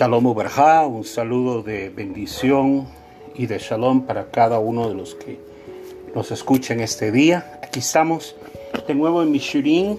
[0.00, 2.86] Shalom Uberja, un saludo de bendición
[3.34, 5.38] y de shalom para cada uno de los que
[6.14, 7.60] nos escuchan este día.
[7.62, 8.34] Aquí estamos
[8.88, 9.98] de nuevo en Mishurin,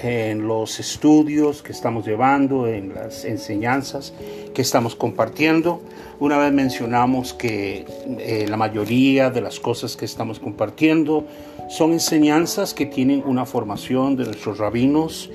[0.00, 4.12] en los estudios que estamos llevando, en las enseñanzas
[4.52, 5.80] que estamos compartiendo.
[6.20, 7.86] Una vez mencionamos que
[8.18, 11.24] eh, la mayoría de las cosas que estamos compartiendo
[11.70, 15.30] son enseñanzas que tienen una formación de nuestros rabinos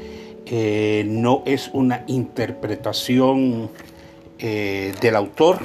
[0.45, 3.69] eh, no es una interpretación
[4.39, 5.59] eh, del autor.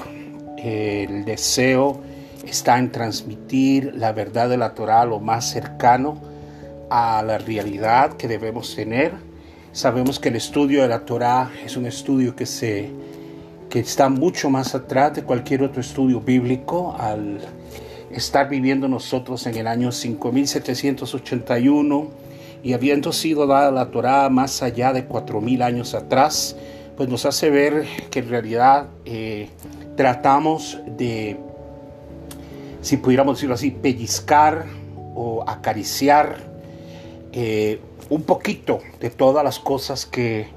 [0.58, 2.00] el deseo
[2.44, 6.20] está en transmitir la verdad de la Torah lo más cercano
[6.90, 9.12] a la realidad que debemos tener.
[9.72, 12.90] Sabemos que el estudio de la Torah es un estudio que, se,
[13.68, 16.96] que está mucho más atrás de cualquier otro estudio bíblico.
[16.98, 17.38] Al
[18.10, 22.28] estar viviendo nosotros en el año 5781,
[22.62, 26.56] y habiendo sido dada la Torá más allá de cuatro mil años atrás,
[26.98, 29.50] pues nos hace ver que en realidad eh,
[29.96, 31.36] tratamos de,
[32.82, 34.66] si pudiéramos decirlo así, pellizcar
[35.14, 36.38] o acariciar
[37.30, 40.48] eh, un poquito de todas las cosas que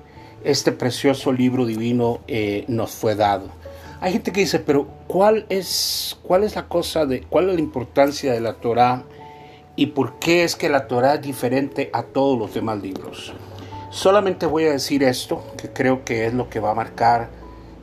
[0.44, 3.50] este precioso libro divino eh, nos fue dado.
[4.00, 7.62] Hay gente que dice, pero ¿cuál es, cuál es la cosa de, cuál es la
[7.62, 9.03] importancia de la Torah?
[9.75, 13.34] y por qué es que la Torah es diferente a todos los demás libros.
[13.92, 17.28] Solamente voy a decir esto, que creo que es lo que va a marcar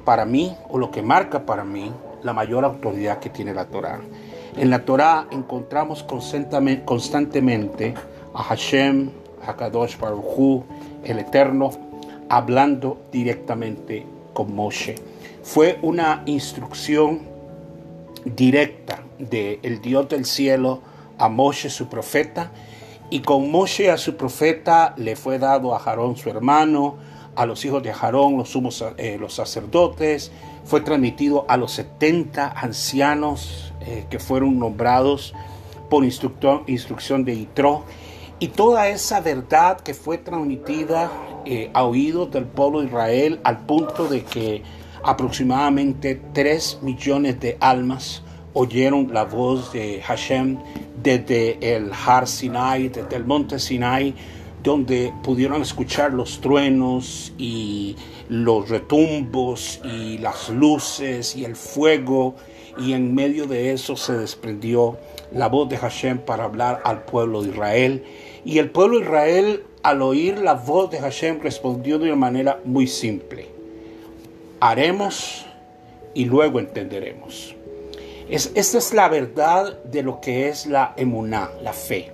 [0.06, 1.92] para mí, o lo que marca para mí,
[2.22, 4.00] la mayor autoridad que tiene la Torah.
[4.56, 7.94] En la Torah encontramos constantemente
[8.32, 9.10] a Hashem,
[9.46, 10.64] Hakadosh Baruch Hu,
[11.04, 11.70] el Eterno,
[12.30, 14.94] hablando directamente con Moshe.
[15.42, 17.20] Fue una instrucción
[18.24, 20.80] directa del Dios del cielo
[21.18, 22.50] a Moshe su profeta,
[23.10, 26.96] y con Moshe a su profeta le fue dado a Jarón su hermano,
[27.34, 30.32] a los hijos de Jarón los sumos eh, los sacerdotes,
[30.64, 35.32] fue transmitido a los 70 ancianos eh, que fueron nombrados
[35.88, 37.84] por instrucción de Itro,
[38.40, 41.10] y toda esa verdad que fue transmitida
[41.44, 44.62] eh, a oídos del pueblo de Israel al punto de que
[45.02, 48.22] aproximadamente 3 millones de almas
[48.58, 50.58] oyeron la voz de Hashem
[51.00, 54.12] desde el Har Sinai, desde el monte Sinai,
[54.64, 57.94] donde pudieron escuchar los truenos y
[58.28, 62.34] los retumbos y las luces y el fuego.
[62.76, 64.98] Y en medio de eso se desprendió
[65.32, 68.04] la voz de Hashem para hablar al pueblo de Israel.
[68.44, 72.60] Y el pueblo de Israel al oír la voz de Hashem respondió de una manera
[72.64, 73.46] muy simple.
[74.58, 75.46] Haremos
[76.12, 77.54] y luego entenderemos
[78.30, 82.12] esta es la verdad de lo que es la emuná, la fe.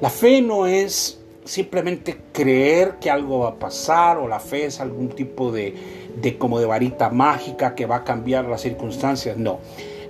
[0.00, 4.80] La fe no es simplemente creer que algo va a pasar o la fe es
[4.80, 5.74] algún tipo de,
[6.38, 9.36] como de varita mágica que va a cambiar las circunstancias.
[9.36, 9.58] No.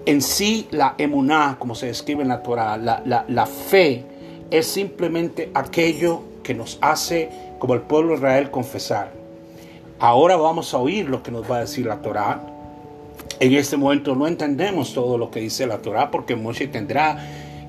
[0.07, 4.05] En sí, la emuná, como se describe en la Torah, la, la fe
[4.51, 7.29] es simplemente aquello que nos hace,
[7.59, 9.13] como el pueblo de Israel, confesar.
[9.99, 12.41] Ahora vamos a oír lo que nos va a decir la Torah
[13.41, 17.19] en este momento no entendemos todo lo que dice la Torah porque Moshe tendrá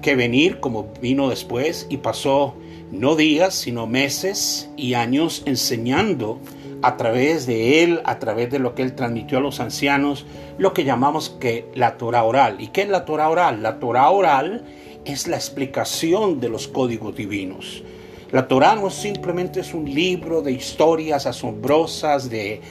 [0.02, 2.56] que venir como vino después y pasó
[2.92, 6.40] no días, sino meses y años enseñando
[6.82, 10.26] a través de él, a través de lo que él transmitió a los ancianos,
[10.58, 12.58] lo que llamamos que la Torah oral.
[12.60, 13.64] ¿Y qué es la Torah oral?
[13.64, 14.66] La Torah oral
[15.06, 17.84] es la explicación de los códigos divinos.
[18.32, 22.62] La Torah no simplemente es un libro de historias asombrosas de,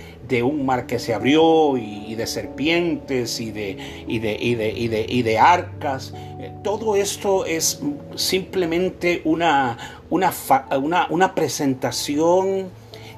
[0.42, 3.76] un mar que se abrió y, de serpientes y de,
[4.06, 6.14] y de, y de, arcas.
[6.38, 7.82] Eh, todo esto es
[8.14, 9.76] simplemente una,
[10.08, 10.32] una,
[11.10, 12.68] una presentación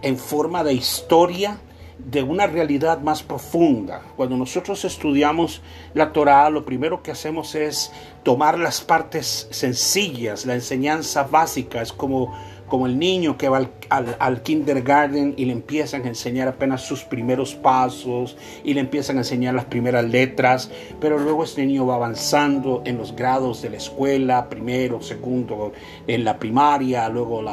[0.02, 1.58] en forma de historia
[2.04, 4.02] de una realidad más profunda.
[4.16, 5.62] Cuando nosotros estudiamos
[5.94, 7.92] la Torah, lo primero que hacemos es
[8.22, 12.34] tomar las partes sencillas, la enseñanza básica, es como
[12.72, 17.54] como el niño que va al, kindergarten y le empiezan a enseñar apenas sus primeros
[17.54, 18.34] pasos
[18.64, 22.96] y le empiezan a enseñar las primeras letras, pero luego este niño va avanzando en
[22.96, 25.74] los grados de la escuela, primero, segundo,
[26.06, 27.44] en la primaria, luego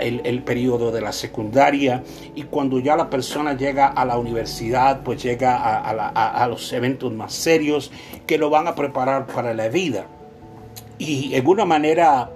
[0.00, 2.02] el, periodo de la secundaria
[2.34, 7.12] y cuando ya la persona llega a la universidad, pues llega a, a los eventos
[7.12, 7.92] más serios
[8.26, 10.06] que lo van a preparar para la vida.
[10.98, 12.30] Y en una manera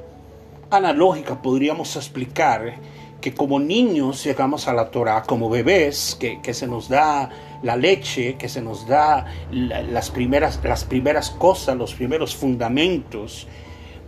[0.70, 2.74] analógica podríamos explicar
[3.20, 7.30] que como niños llegamos a la Torah, como bebés, que, se nos da
[7.62, 13.46] la leche, que se nos da las, primeras, las primeras cosas, los primeros fundamentos,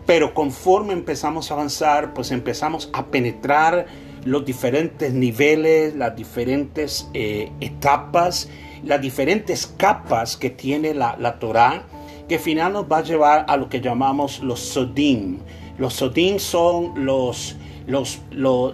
[0.06, 3.86] pero conforme empezamos a avanzar, pues empezamos a penetrar
[4.24, 8.48] los diferentes niveles, las diferentes eh, etapas
[8.84, 11.84] las diferentes capas que tiene la, la Torah,
[12.28, 15.38] que al final nos va a llevar a lo que llamamos los Sodim.
[15.82, 17.56] Los Sodim son los,
[17.88, 18.20] los,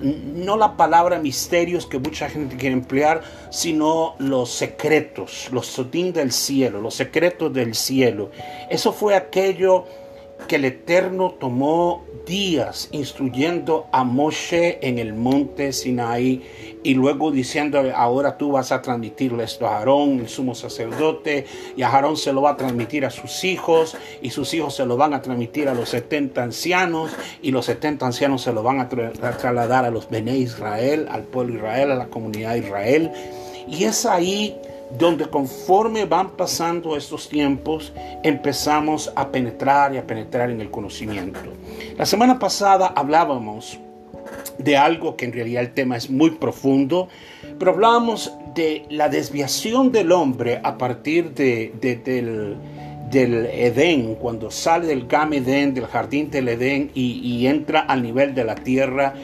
[0.02, 6.32] no la palabra misterios que mucha gente quiere emplear, sino los secretos, los Sodim del
[6.32, 8.31] cielo, los secretos del cielo.
[8.69, 9.87] Eso fue aquello
[10.46, 16.43] que el Eterno tomó días instruyendo a Moshe en el monte Sinaí
[16.82, 21.46] y luego diciendo, ahora tú vas a transmitirle esto a Aarón, el sumo sacerdote,
[21.76, 24.87] y a Aarón se lo va a transmitir a sus hijos, y sus hijos se
[24.87, 27.11] lo van a transmitir a los 70 ancianos,
[27.43, 31.56] y los 70 ancianos se lo van a, trasladar a los Bene Israel, al pueblo
[31.56, 33.11] Israel, a la comunidad Israel.
[33.67, 34.56] Y es ahí
[34.96, 37.93] donde conforme van pasando estos tiempos
[38.23, 41.40] empezamos a penetrar y a penetrar en el conocimiento.
[41.96, 43.79] La semana pasada hablábamos
[44.58, 47.08] de algo que en realidad el tema es muy profundo,
[47.58, 52.56] pero hablábamos de la desviación del hombre a partir de, del,
[53.11, 58.02] del, Edén, cuando sale del Gam Edén, del jardín del Edén y, y entra al
[58.02, 59.14] nivel de la tierra.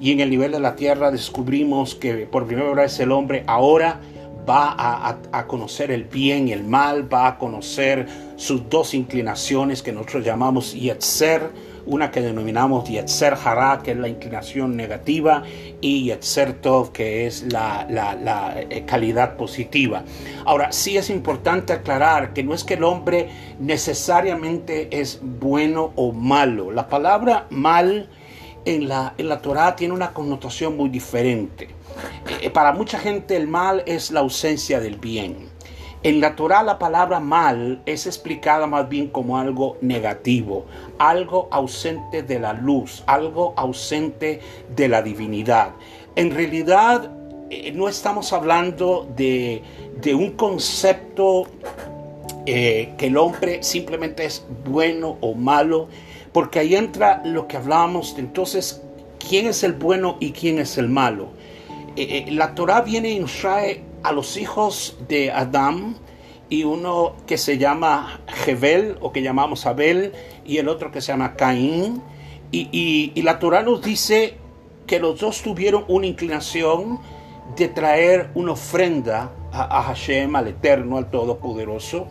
[0.00, 4.00] Y en el nivel de la tierra descubrimos que por primera vez el hombre ahora
[4.48, 8.06] va a, conocer el bien y el mal, va a conocer
[8.36, 11.50] sus dos inclinaciones que nosotros llamamos Yetzer,
[11.86, 15.42] una que denominamos Yetzer Hara, que es la inclinación negativa,
[15.80, 20.04] y Yetzer Tov, que es la, la, eh, calidad positiva.
[20.44, 23.28] Ahora, sí es importante aclarar que no es que el hombre
[23.58, 26.70] necesariamente es bueno o malo.
[26.70, 28.08] La palabra mal
[28.64, 31.77] en la, en la Torah tiene una connotación muy diferente.
[32.40, 35.48] Eh, para mucha gente el mal es la ausencia del bien.
[36.04, 40.64] En la Torah la palabra mal es explicada más bien como algo negativo,
[40.98, 44.40] algo ausente de la luz, algo ausente
[44.76, 45.72] de la divinidad.
[46.14, 47.10] En realidad
[47.50, 49.62] eh, no estamos hablando de,
[50.14, 51.46] un concepto
[52.46, 55.88] eh, que el hombre simplemente es bueno o malo,
[56.32, 58.82] porque ahí entra lo que hablábamos entonces,
[59.28, 61.30] quién es el bueno y quién es el malo.
[61.98, 65.96] Eh, eh, la Torah viene y trae a los hijos de Adán
[66.48, 70.12] y uno que se llama Jebel o que llamamos Abel
[70.46, 72.00] y el otro que se llama Caín.
[72.52, 74.36] Y, la Torah nos dice
[74.86, 77.00] que los dos tuvieron una inclinación
[77.56, 82.06] de traer una ofrenda a, a Hashem, al Eterno, al Todopoderoso,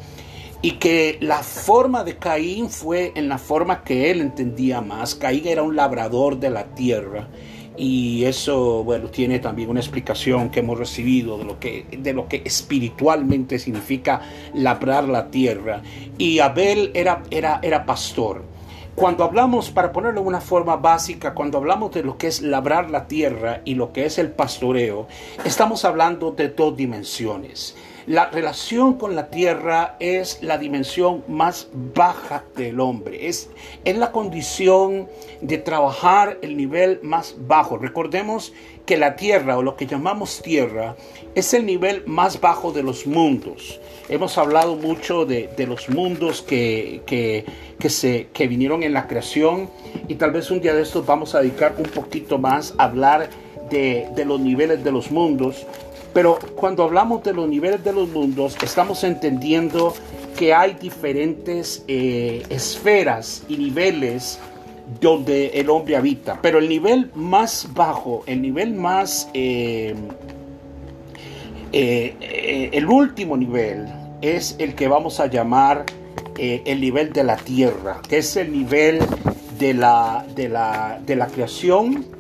[0.61, 5.15] y que la forma de Caín fue en la forma que él entendía más.
[5.15, 7.29] Caín era un labrador de la tierra
[7.77, 12.27] y eso bueno tiene también una explicación que hemos recibido de lo que de lo
[12.27, 14.21] que espiritualmente significa
[14.53, 15.81] labrar la tierra.
[16.17, 18.43] Y Abel era era era pastor.
[18.95, 22.89] Cuando hablamos para ponerlo de una forma básica cuando hablamos de lo que es labrar
[22.89, 25.07] la tierra y lo que es el pastoreo
[25.45, 27.75] estamos hablando de dos dimensiones
[28.07, 33.27] la relación con la tierra es la dimensión más baja del hombre.
[33.27, 33.49] Es,
[33.83, 35.09] es la condición
[35.41, 37.77] de trabajar el nivel más bajo.
[37.77, 38.53] Recordemos
[38.85, 40.95] que la tierra o lo que llamamos tierra
[41.35, 43.81] es el nivel más bajo de los mundos.
[44.07, 49.69] Hemos hablado mucho de, los mundos que, que, se, que vinieron en la creación
[50.07, 53.29] y tal vez un día de estos vamos a dedicar un poquito más a hablar
[53.69, 55.67] de, de los niveles de los mundos
[56.17, 59.93] pero cuando hablamos de los niveles de los mundos, estamos entendiendo
[60.35, 64.39] que hay diferentes eh, esferas y niveles
[64.99, 66.39] donde el hombre habita.
[66.41, 69.29] Pero el nivel más bajo, el nivel más...
[69.35, 69.93] Eh,
[71.71, 73.85] eh, el último nivel
[74.23, 75.85] es el que vamos a llamar
[76.35, 79.01] el nivel de la tierra, que es el nivel
[79.59, 82.16] de la, de la, de la creación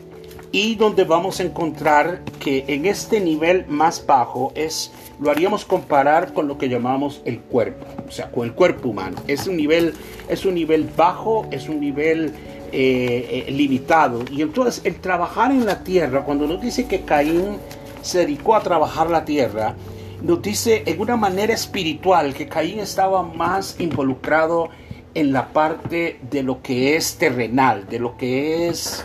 [0.51, 6.33] y donde vamos a encontrar que en este nivel más bajo es lo haríamos comparar
[6.33, 9.17] con lo que llamamos el cuerpo, o sea, con el cuerpo humano.
[9.27, 9.93] Es un nivel,
[10.29, 12.33] es un nivel bajo, es un nivel
[12.71, 14.23] eh, eh, limitado.
[14.31, 17.57] Y entonces el trabajar en la tierra, cuando nos dice que Caín
[18.01, 19.73] se dedicó a trabajar la tierra,
[20.21, 24.69] nos dice en una manera espiritual que Caín estaba más involucrado
[25.13, 29.03] en la parte de lo que es terrenal, de lo que es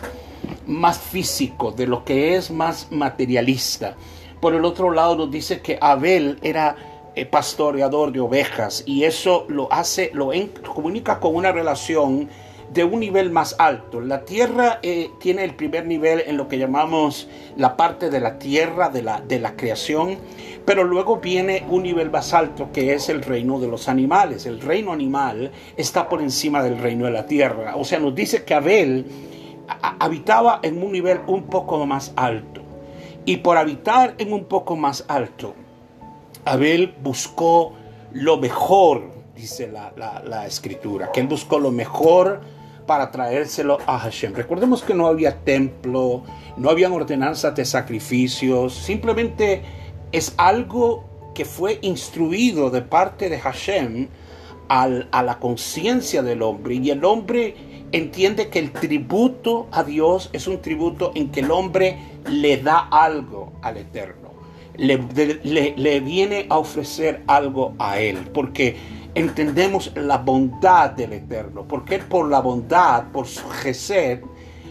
[0.73, 3.95] más físico, de lo que es más materialista.
[4.41, 6.77] Por el otro lado nos dice que Abel era
[7.15, 10.33] eh, pastoreador de ovejas y eso lo hace, lo
[10.75, 12.29] comunica con una relación
[12.73, 14.01] de un nivel más alto.
[14.01, 18.39] La tierra eh, tiene el primer nivel en lo que llamamos la parte de la
[18.39, 20.17] tierra, de la, de la creación,
[20.65, 24.47] pero luego viene un nivel más alto que es el reino de los animales.
[24.47, 27.77] El reino animal está por encima del reino de la tierra.
[27.77, 29.05] O sea, nos dice que Abel
[29.81, 32.63] habitaba en un nivel un poco más alto.
[33.25, 35.55] Y por habitar en un poco más alto,
[36.45, 37.73] Abel buscó
[38.13, 42.41] lo mejor, dice la, escritura, que él buscó lo mejor
[42.87, 44.35] para traérselo a Hashem.
[44.35, 46.25] Recordemos que no había templo,
[46.57, 49.63] no habían ordenanzas de sacrificios, simplemente
[50.11, 54.09] es algo que fue instruido de parte de Hashem
[54.69, 60.47] a la conciencia del hombre y el hombre entiende que el tributo a Dios es
[60.47, 64.31] un tributo en que el hombre le da algo al Eterno,
[64.77, 68.77] le, viene a ofrecer algo a Él, porque
[69.15, 74.21] entendemos la bondad del Eterno, porque Él por la bondad, por su gesed,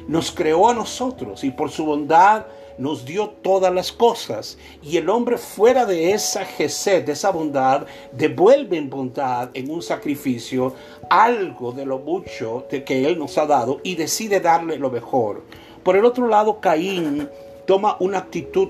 [0.08, 2.46] nos creó a nosotros y por su bondad
[2.82, 4.58] nos dio todas las cosas.
[4.82, 9.84] Y el hombre fuera de esa gesed, de esa bondad, devuelve en bondad, en un
[9.84, 10.74] sacrificio,
[11.08, 15.44] algo de lo mucho de que Él nos ha dado y decide darle lo mejor.
[15.84, 17.30] Por el otro lado, Caín
[17.68, 18.70] toma una actitud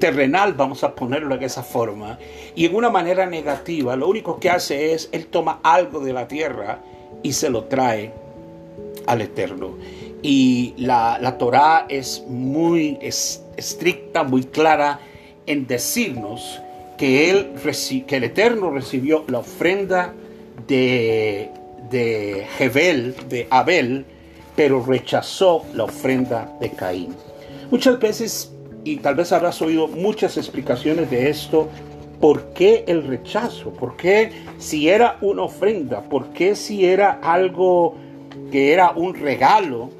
[0.00, 2.18] terrenal, vamos a ponerlo de esa forma,
[2.56, 6.26] y en una manera negativa, lo único que hace es, él toma algo de la
[6.26, 6.80] tierra
[7.22, 8.12] y se lo trae
[9.06, 9.74] al Eterno.
[10.22, 15.00] Y la, la Torah es muy estricta, muy clara
[15.46, 16.60] en decirnos
[16.98, 20.12] que, que el Eterno recibió la ofrenda
[20.68, 21.50] de,
[21.90, 24.04] de Hebel, de Abel,
[24.54, 27.14] pero rechazó la ofrenda de Caín.
[27.70, 28.52] Muchas veces,
[28.84, 31.68] y tal vez habrás oído muchas explicaciones de esto,
[32.20, 33.70] ¿por qué el rechazo?
[33.70, 36.02] ¿Por qué si era una ofrenda?
[36.02, 37.94] ¿Por qué si era algo
[38.52, 39.90] que era un regalo?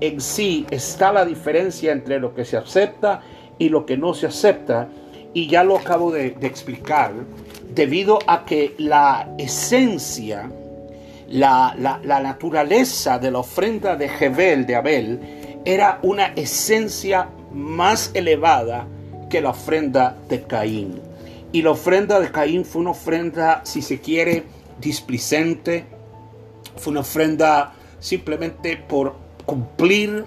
[0.00, 3.22] En sí está la diferencia entre lo que se acepta
[3.58, 4.88] y lo que no se acepta.
[5.34, 7.12] Y ya lo acabo de, explicar,
[7.74, 10.50] debido a que la esencia,
[11.28, 15.20] la, naturaleza de la ofrenda de Jebel, de Abel,
[15.64, 18.86] era una esencia más elevada
[19.28, 21.00] que la ofrenda de Caín.
[21.52, 24.44] Y la ofrenda de Caín fue una ofrenda, si se quiere,
[24.80, 25.84] displicente,
[26.76, 30.24] fue una ofrenda simplemente por cumplir,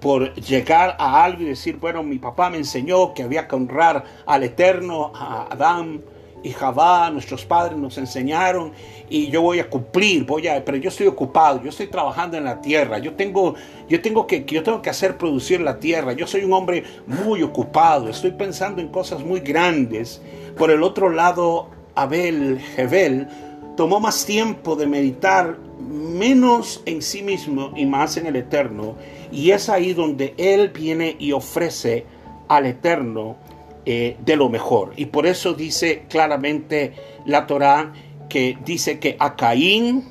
[0.00, 4.04] por llegar a algo y decir, bueno, mi papá me enseñó que había que honrar
[4.26, 6.02] al Eterno, a Adán
[6.42, 8.72] y Javá, nuestros padres nos enseñaron
[9.08, 12.44] y yo voy a cumplir, voy a, pero yo estoy ocupado, yo estoy trabajando en
[12.44, 13.54] la tierra, yo tengo,
[13.88, 17.42] yo tengo que, yo tengo que hacer producir la tierra, yo soy un hombre muy
[17.42, 20.20] ocupado, estoy pensando en cosas muy grandes.
[20.56, 23.28] Por el otro lado, Abel, Jebel,
[23.76, 25.56] tomó más tiempo de meditar
[25.92, 28.96] menos en sí mismo y más en el eterno.
[29.30, 32.06] Y es ahí donde Él viene y ofrece
[32.48, 33.36] al eterno
[33.84, 34.92] eh, de lo mejor.
[34.96, 36.94] Y por eso dice claramente
[37.26, 37.92] la Torá
[38.28, 40.04] que dice que a Caín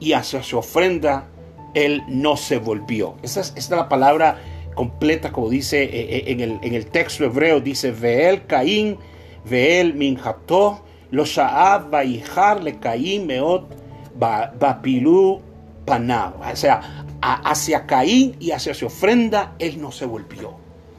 [0.00, 1.28] y hacia su ofrenda
[1.74, 3.16] Él no se volvió.
[3.22, 4.38] Esa es, la palabra
[4.74, 7.60] completa como dice eh, eh, en, el, en, el, texto hebreo.
[7.60, 8.96] Dice, Veel Caín,
[9.44, 13.87] Veel Minjató, lo Sha'ab Baijar le Caín Meot
[14.18, 15.40] Bapilú
[15.84, 16.34] Paná.
[16.38, 20.54] O sea, hacia Caín y hacia su ofrenda, él no se volvió.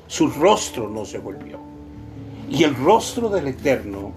[0.08, 1.60] Su rostro no se volvió.
[2.50, 4.12] Y el rostro del Eterno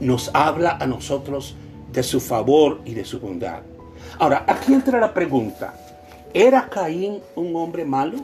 [0.00, 1.56] nos habla a nosotros
[1.92, 3.62] de su favor y de su bondad.
[4.18, 5.74] Ahora, aquí entra la pregunta.
[6.32, 8.18] ¿Era Caín un hombre malo?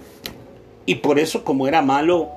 [0.87, 2.29] Y por eso, como era malo,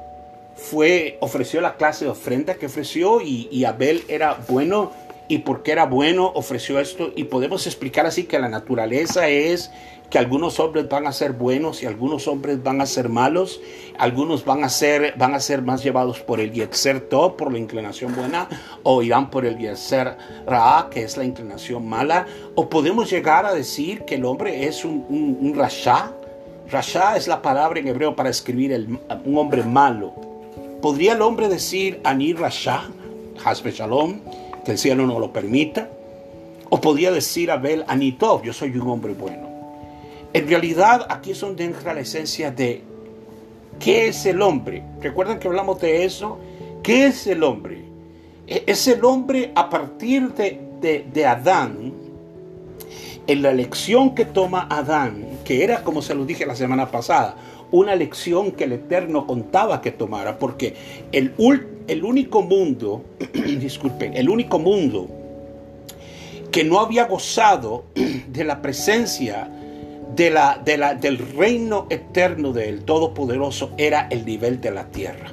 [0.56, 4.92] fue, ofreció la clase de ofrenda que ofreció y, y Abel era bueno
[5.28, 9.72] y porque era bueno ofreció esto y podemos explicar así que la naturaleza es
[10.14, 13.60] que algunos hombres van a ser buenos y algunos hombres van a ser malos,
[13.98, 17.58] algunos van a ser, van a ser más llevados por el Yetzer todo por la
[17.58, 18.48] inclinación buena,
[18.84, 20.16] o irán por el Yetzer
[20.46, 24.86] Ra, que es la inclinación mala, o podemos llegar a decir que el hombre es
[24.86, 26.14] un, un, rasha.
[26.70, 30.14] Rasha es la palabra en hebreo para escribir el, un hombre malo.
[30.80, 32.84] ¿Podría el hombre decir Ani Rasha,
[33.44, 34.20] Hasbe Shalom?
[34.64, 35.90] Que el cielo no lo permita.
[36.70, 39.50] O podía decir Abel Anitov, yo soy un hombre bueno.
[40.34, 42.82] En realidad aquí es donde entra la esencia de
[43.80, 44.84] qué es el hombre.
[45.00, 46.40] ¿Recuerdan que hablamos de eso?
[46.82, 47.84] ¿Qué es el hombre?
[48.48, 51.94] E, es el hombre a partir de, de, Adán,
[53.28, 57.36] en la elección que toma Adán, que era como se lo dije la semana pasada,
[57.72, 60.76] una lección que el Eterno contaba que tomara, porque
[61.12, 61.34] el,
[61.88, 65.08] el único mundo, disculpen, el único mundo
[66.52, 69.50] que no había gozado de la presencia
[70.16, 75.32] de la, de la, del reino eterno del Todopoderoso era el nivel de la tierra.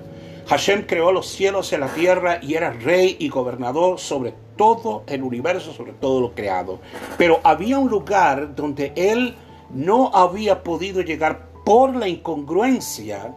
[0.48, 5.22] Hashem creó los cielos y la tierra y era rey y gobernador sobre todo el
[5.22, 6.80] universo, sobre todo lo creado.
[7.16, 9.36] Pero había un lugar donde él
[9.72, 13.32] no había podido llegar por la incongruencia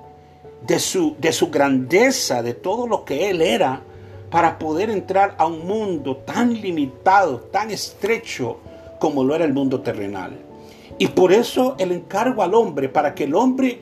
[0.65, 3.82] de su, de su grandeza, de todo lo que Él era,
[4.29, 8.58] para poder entrar a un mundo tan limitado, tan estrecho
[9.00, 10.32] como lo era el mundo terrenal.
[10.98, 13.79] Y por eso el encargo al hombre, para que el hombre,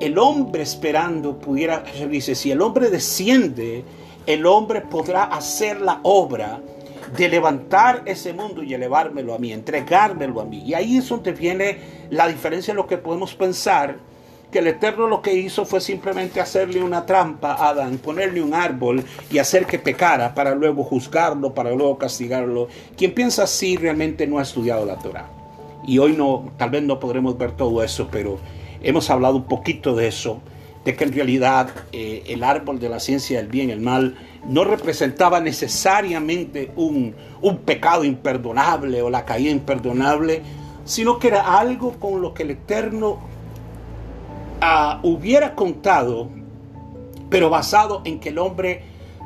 [0.00, 3.84] el hombre esperando pudiera, dice, si el hombre desciende,
[4.26, 6.60] el hombre podrá hacer la obra
[7.16, 10.62] de levantar ese mundo y elevármelo a mí, entregármelo a mí.
[10.64, 11.78] Y ahí es donde viene
[12.10, 13.98] la diferencia en lo que podemos pensar
[14.52, 18.52] que el Eterno lo que hizo fue simplemente hacerle una trampa a Adán, ponerle un
[18.52, 22.68] árbol y hacer que pecara para luego juzgarlo, para luego castigarlo.
[22.94, 25.26] Quien piensa así realmente no ha estudiado la Torah.
[25.86, 28.38] Y hoy no, tal vez no podremos ver todo eso, pero
[28.82, 30.42] hemos hablado un poquito de eso,
[30.84, 34.16] de que en realidad eh, el árbol de la ciencia del bien y el mal
[34.46, 40.42] no representaba necesariamente un, un pecado imperdonable o la caída imperdonable,
[40.84, 43.31] sino que era algo con lo que el Eterno
[45.02, 46.28] hubiera contado,
[47.28, 48.82] pero basado en que el hombre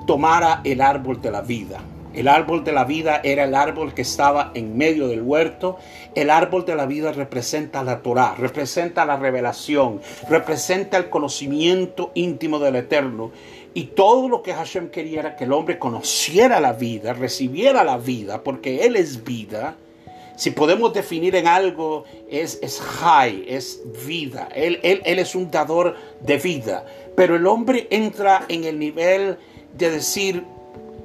[0.06, 1.80] tomara el árbol de la vida.
[2.14, 5.76] El árbol de la vida era el árbol que estaba en medio del huerto.
[6.14, 10.00] El árbol de la vida representa la Torah, representa la revelación,
[10.30, 13.32] representa el conocimiento íntimo del Eterno.
[13.74, 17.98] Y todo lo que Hashem quería era que el hombre conociera la vida, recibiera la
[17.98, 19.76] vida, porque Él es vida
[20.36, 24.48] si podemos definir en algo, es, es high, es vida.
[24.54, 26.84] Él, él, él es un dador de vida.
[27.16, 29.38] Pero el hombre entra en el nivel
[29.76, 30.44] de decir,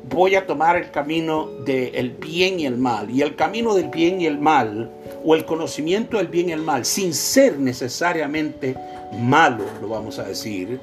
[0.10, 3.10] voy a tomar el camino del bien y el mal.
[3.10, 4.92] Y el camino del bien y el mal,
[5.24, 8.76] o el conocimiento del bien y el mal, sin ser necesariamente
[9.18, 10.80] malo, lo vamos a decir,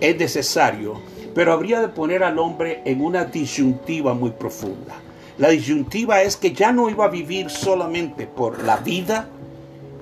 [0.00, 1.00] es necesario,
[1.34, 5.00] pero habría de poner al hombre en una disyuntiva muy profunda.
[5.38, 9.28] La disyuntiva es que ya no iba a vivir solamente por la vida,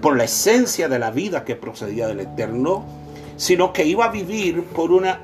[0.00, 2.84] por la esencia de la vida que procedía del Eterno,
[3.36, 5.20] sino que iba a vivir por una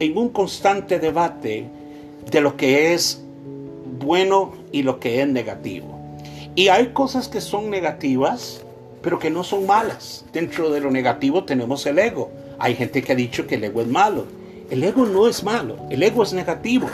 [0.00, 1.68] en un constante debate
[2.28, 3.22] de lo que es
[4.00, 6.00] bueno y lo que es negativo.
[6.56, 8.62] Y hay cosas que son negativas,
[9.00, 10.24] pero que no son malas.
[10.32, 12.30] Dentro de lo negativo tenemos el ego.
[12.58, 14.26] Hay gente que ha dicho que el ego es malo.
[14.70, 16.88] El ego no es malo, el ego es negativo.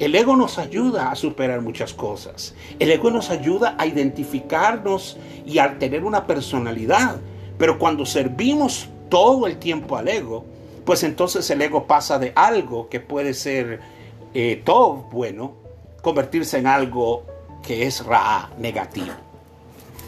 [0.00, 2.54] El ego nos ayuda a superar muchas cosas.
[2.78, 7.20] El ego nos ayuda a identificarnos y a tener una personalidad.
[7.58, 10.46] Pero cuando servimos todo el tiempo al ego,
[10.86, 13.80] pues entonces el ego pasa de algo que puede ser
[14.32, 15.52] eh, todo bueno,
[16.00, 17.24] convertirse en algo
[17.62, 19.12] que es ra, negativo.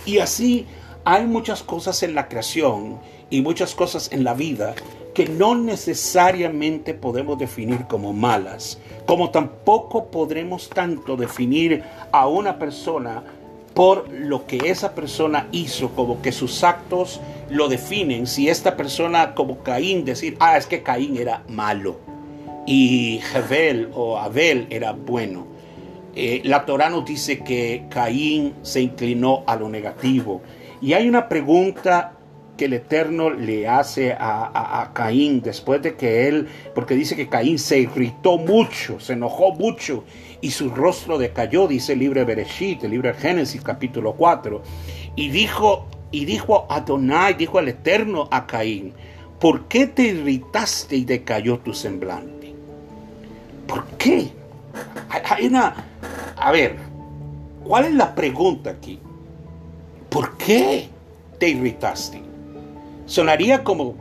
[0.07, 0.67] Y así
[1.05, 4.75] hay muchas cosas en la creación y muchas cosas en la vida
[5.15, 13.23] que no necesariamente podemos definir como malas, como tampoco podremos tanto definir a una persona
[13.75, 18.27] por lo que esa persona hizo, como que sus actos lo definen.
[18.27, 21.97] Si esta persona, como Caín, decir, ah, es que Caín era malo
[22.67, 25.47] y Jebel o Abel era bueno.
[26.15, 30.43] Eh, la Torah nos dice que Caín se inclinó a lo negativo.
[30.81, 32.13] Y hay una pregunta
[32.65, 37.79] el Eterno le hace a, Caín después de que él, porque dice que Caín se
[37.79, 40.05] irritó mucho, se enojó mucho
[40.41, 44.63] y su rostro decayó, dice el libro de Bereshit, el libro de Génesis capítulo 4,
[45.17, 48.93] y dijo, y dijo Adonai, dijo al Eterno a Caín,
[49.41, 52.55] ¿por qué te irritaste y decayó tu semblante?
[53.67, 54.31] ¿Por qué?
[55.09, 55.75] Hay una,
[56.37, 56.77] a ver,
[57.65, 58.99] ¿cuál es la pregunta aquí?
[60.09, 60.89] ¿Por qué
[61.39, 62.32] te irritaste?
[63.07, 63.95] Sonaría como,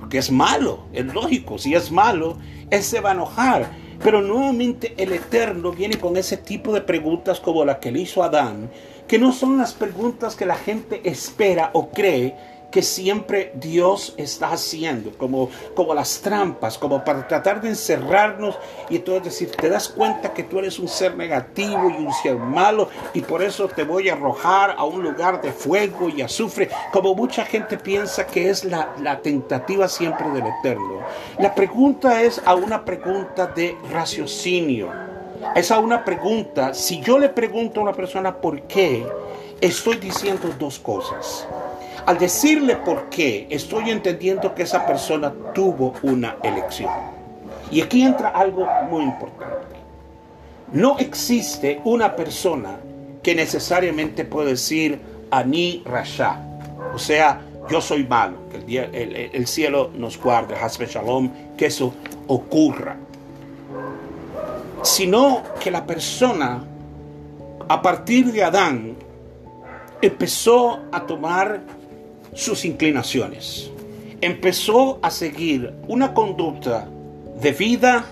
[0.00, 2.38] porque es malo, es lógico, si es malo,
[2.70, 3.70] él se va a enojar.
[4.02, 8.22] Pero nuevamente el Eterno viene con ese tipo de preguntas como la que le hizo
[8.22, 8.68] Adán,
[9.06, 12.34] que no son las preguntas que la gente espera o cree
[12.72, 18.58] que siempre Dios está haciendo, como, como las trampas, como para tratar de encerrarnos
[18.88, 22.36] y entonces decir, te das cuenta que tú eres un ser negativo y un ser
[22.36, 26.70] malo y por eso te voy a arrojar a un lugar de fuego y azufre,
[26.92, 31.00] como mucha gente piensa que es la, la tentativa siempre del Eterno.
[31.38, 34.90] La pregunta es a una pregunta de raciocinio.
[35.54, 39.06] Es a una pregunta, si yo le pregunto a una persona por qué,
[39.60, 41.46] estoy diciendo dos cosas.
[42.04, 46.90] Al decirle por qué, estoy entendiendo que esa persona tuvo una elección.
[47.70, 49.76] Y aquí entra algo muy importante.
[50.72, 52.76] No existe una persona
[53.22, 56.40] que necesariamente puede decir Ani Rasha,
[56.94, 61.94] o sea, yo soy malo, que el, el, cielo nos guarde, Hasbe Shalom, que eso
[62.26, 62.96] ocurra.
[64.82, 66.64] Sino que la persona,
[67.68, 68.96] a partir de Adán,
[70.02, 71.62] empezó a tomar
[72.34, 73.70] sus inclinaciones.
[74.20, 76.88] empezó a seguir una conducta
[77.40, 78.06] de vida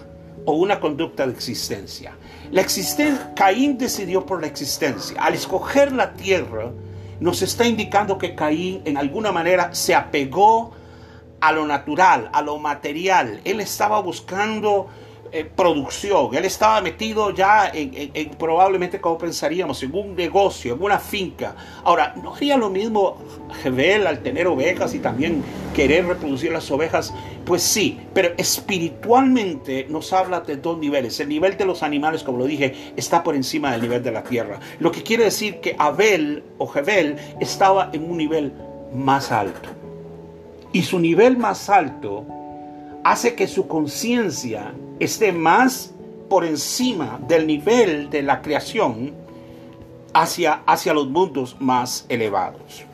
[0.45, 2.17] o una conducta de existencia.
[2.51, 5.23] La existencia, Caín decidió por la existencia.
[5.23, 6.73] Al escoger la tierra,
[7.21, 10.73] nos está indicando que Caín en alguna manera se apegó
[11.41, 13.41] a lo natural, a lo material.
[13.45, 14.89] Él estaba buscando
[15.33, 16.35] eh, producción.
[16.35, 21.55] Él estaba metido ya en, probablemente como pensaríamos, en un negocio, en una finca.
[21.85, 23.17] Ahora, ¿no haría lo mismo
[23.63, 25.43] Jebel al tener ovejas y también
[25.75, 27.15] querer reproducir las ovejas?
[27.45, 31.21] Pues sí, pero espiritualmente nos habla de dos niveles.
[31.21, 34.25] El nivel de los animales, como lo dije, está por encima del nivel de la
[34.25, 34.59] tierra.
[34.81, 38.53] Lo que quiere decir que Abel o Jebel estaba en un nivel
[38.93, 39.69] más alto.
[40.73, 42.25] Y su nivel más alto
[43.05, 45.95] hace que su conciencia esté más
[46.29, 49.15] por encima del nivel de la creación
[50.13, 52.85] hacia, hacia los mundos más elevados.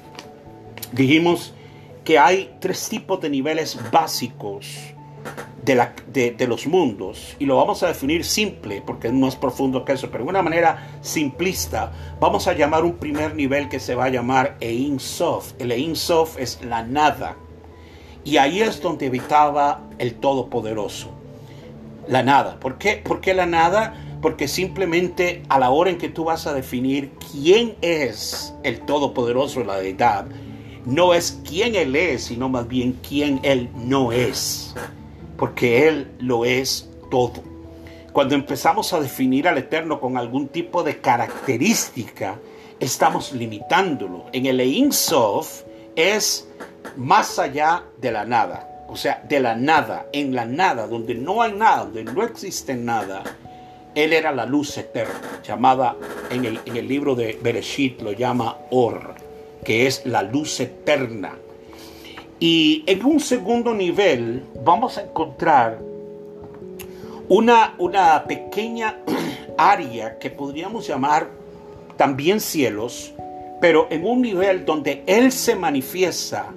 [0.92, 1.52] Dijimos
[2.04, 4.94] que hay tres tipos de niveles básicos
[5.64, 9.84] de, la, de, los mundos y lo vamos a definir simple porque es más profundo
[9.84, 13.96] que eso, pero de una manera simplista vamos a llamar un primer nivel que se
[13.96, 15.54] va a llamar Ein Sof.
[15.58, 17.36] El Ein Sof es la nada
[18.26, 21.10] y ahí es donde habitaba el Todopoderoso.
[22.08, 22.58] La nada.
[22.58, 22.96] ¿Por qué?
[22.96, 23.94] ¿Por qué la nada?
[24.20, 29.62] Porque simplemente a la hora en que tú vas a definir quién es el Todopoderoso,
[29.62, 30.26] la deidad,
[30.84, 34.74] no es quién Él es, sino más bien quién Él no es.
[35.36, 37.44] Porque Él lo es todo.
[38.12, 42.40] Cuando empezamos a definir al Eterno con algún tipo de característica,
[42.80, 44.24] estamos limitándolo.
[44.32, 45.62] En el Ein Sof
[45.94, 46.48] es
[46.96, 48.84] más allá de la nada.
[48.88, 52.74] O sea, de la nada, en la nada, donde no hay nada, donde no existe
[52.74, 53.22] nada.
[53.94, 55.96] Él era la luz eterna, llamada
[56.30, 59.14] en el, en el libro de Bereshit, lo llama Or,
[59.64, 61.34] que es la luz eterna.
[62.38, 65.78] Y en un segundo nivel vamos a encontrar
[67.28, 68.98] una, una pequeña
[69.58, 71.28] área que podríamos llamar
[71.96, 73.12] también cielos,
[73.60, 76.52] pero en un nivel donde Él se manifiesta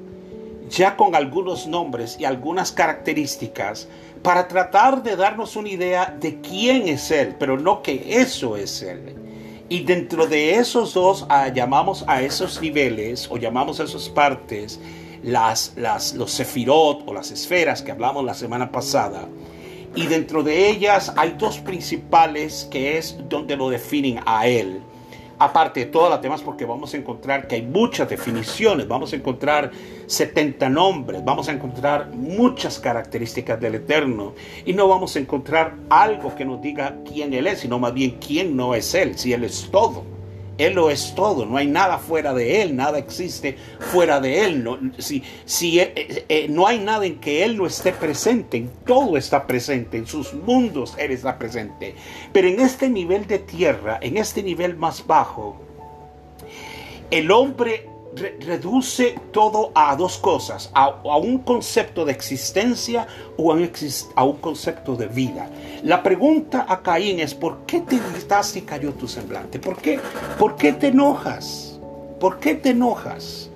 [0.70, 3.88] ya con algunos nombres y algunas características
[4.22, 8.82] para tratar de darnos una idea de quién es Él, pero no que eso es
[8.82, 9.16] Él.
[9.70, 14.80] Y dentro de esos dos ah, llamamos a esos niveles o llamamos a esas partes
[15.24, 19.28] las, las, los sefirot o las esferas que hablamos la semana pasada.
[19.96, 24.82] Y dentro de ellas hay dos principales que es donde lo definen a Él
[25.40, 29.16] aparte de todas las demás, porque vamos a encontrar que hay muchas definiciones, vamos a
[29.16, 29.72] encontrar
[30.06, 34.34] 70 nombres, vamos a encontrar muchas características del Eterno
[34.66, 38.18] y no vamos a encontrar algo que nos diga quién Él es, sino más bien
[38.20, 40.09] quién no es Él, si Él es todo.
[40.60, 44.64] Él lo es todo, no hay nada fuera de Él, nada existe fuera de Él.
[44.64, 48.58] No, si, si eh, eh, eh, no hay nada en que Él no esté presente,
[48.58, 51.96] en todo está presente, en sus mundos Él está presente.
[52.34, 55.62] Pero en este nivel de tierra, en este nivel más bajo,
[57.10, 64.38] el hombre reduce todo a dos cosas, a, un concepto de existencia o a un,
[64.38, 65.50] concepto de vida.
[65.84, 69.60] La pregunta a Caín es, ¿por qué te gritaste y cayó tu semblante?
[69.60, 70.00] ¿Por qué,
[70.38, 71.80] ¿Por qué te enojas?
[72.20, 73.50] ¿Por qué te enojas?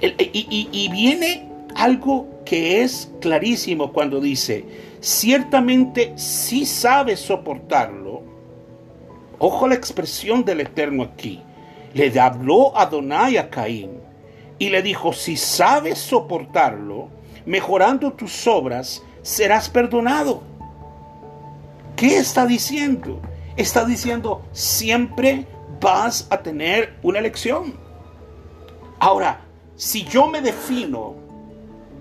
[0.00, 4.64] Y, viene algo que es clarísimo cuando dice,
[5.00, 8.22] ciertamente si sabes soportarlo.
[9.38, 11.42] Ojo la expresión del Eterno aquí
[11.94, 13.92] le habló Adonai a Caín
[14.58, 17.08] y le dijo, si sabes soportarlo,
[17.46, 20.42] mejorando tus obras, serás perdonado.
[21.96, 23.20] ¿Qué está diciendo?
[23.56, 25.46] Está diciendo, siempre
[25.80, 27.74] vas a tener una elección.
[28.98, 29.40] Ahora,
[29.76, 31.14] si yo me defino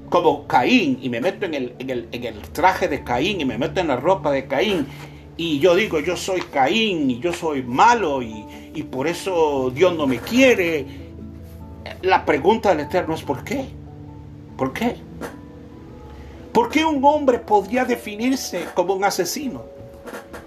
[0.10, 3.82] como Caín y me meto en el, en el, traje de Caín y me meto
[3.82, 4.88] en la ropa de Caín
[5.36, 9.96] y yo digo, yo soy Caín y yo soy malo y, y por eso Dios
[9.96, 10.86] no me quiere.
[12.02, 13.65] La pregunta del Eterno es ¿por qué?
[14.58, 14.96] ¿Por qué?
[16.52, 19.63] ¿Por qué un hombre podría definirse como un asesino?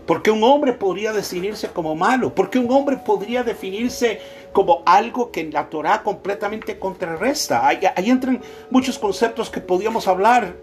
[0.06, 2.32] ¿Por qué un hombre podría definirse como malo?
[2.32, 4.20] ¿Por qué un hombre podría definirse
[4.52, 7.66] como algo que en la Torah completamente contrarresta?
[7.66, 10.54] Ahí, ahí entran muchos conceptos que podríamos hablar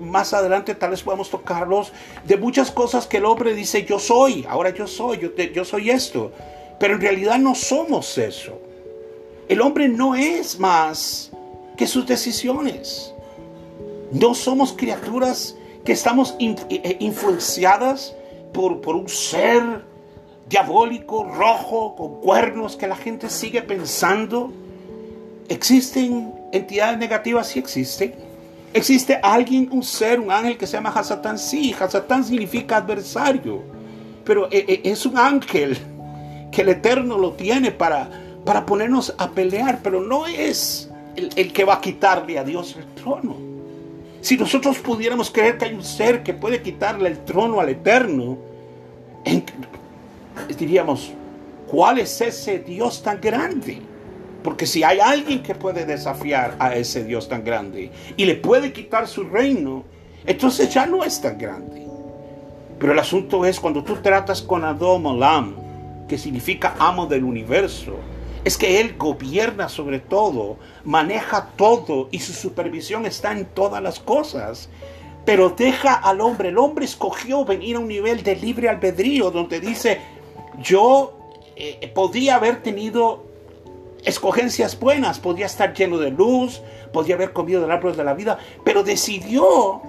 [0.00, 1.92] más adelante tal vez podamos tocarlos
[2.24, 5.90] de muchas cosas que el hombre dice yo soy, ahora yo soy, yo, yo soy
[5.90, 6.32] esto.
[6.78, 8.58] Pero en realidad no somos eso.
[9.48, 11.30] El hombre no es más
[11.76, 13.14] que sus decisiones.
[14.10, 18.14] No somos criaturas que estamos eh, eh, influenciadas
[18.52, 19.84] por, por un ser
[20.48, 24.52] diabólico, rojo, con cuernos, que la gente sigue pensando.
[25.48, 27.46] ¿Existen entidades negativas?
[27.48, 28.14] Sí existen.
[28.74, 31.38] ¿Existe alguien, un ser, un ángel que se llama Hasatán?
[31.38, 33.62] Sí, Hasatán significa adversario,
[34.24, 35.76] pero e, e, es un ángel
[36.50, 38.08] que el Eterno lo tiene para,
[38.44, 42.86] para ponernos a pelear, pero no es el que va a quitarle a Dios el
[42.94, 43.36] trono.
[44.22, 48.38] Si nosotros pudiéramos creer que hay un ser que puede quitarle el trono al Eterno,
[50.56, 51.12] diríamos,
[51.66, 53.82] ¿cuál es ese Dios tan grande?
[54.42, 58.72] Porque si hay alguien que puede desafiar a ese Dios tan grande y le puede
[58.72, 59.84] quitar su reino,
[60.26, 61.86] entonces ya no es tan grande.
[62.78, 65.54] Pero el asunto es cuando tú tratas con Adom Olam,
[66.08, 67.96] que significa amo del universo,
[68.44, 74.00] es que Él gobierna sobre todo, maneja todo y su supervisión está en todas las
[74.00, 74.68] cosas.
[75.24, 79.60] Pero deja al hombre, el hombre escogió venir a un nivel de libre albedrío donde
[79.60, 80.00] dice,
[80.60, 81.16] yo
[81.54, 83.31] eh, podía haber tenido
[84.04, 86.62] escogencias buenas, podía estar lleno de luz,
[86.92, 89.82] podía haber comido del árbol de la vida, pero decidió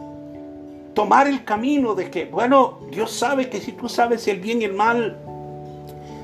[0.93, 4.65] tomar el camino de que, bueno, Dios sabe que si tú sabes el bien y
[4.65, 5.17] el mal,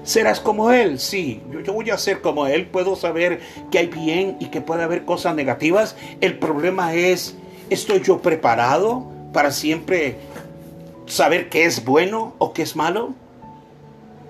[0.03, 0.99] serás como Él.
[0.99, 4.61] Sí, yo, yo, voy a ser como Él, puedo saber que hay bien y que
[4.61, 5.95] puede haber cosas negativas.
[6.21, 7.35] El problema es,
[7.69, 10.17] ¿estoy yo preparado para siempre
[11.07, 13.13] saber qué es bueno o qué es malo?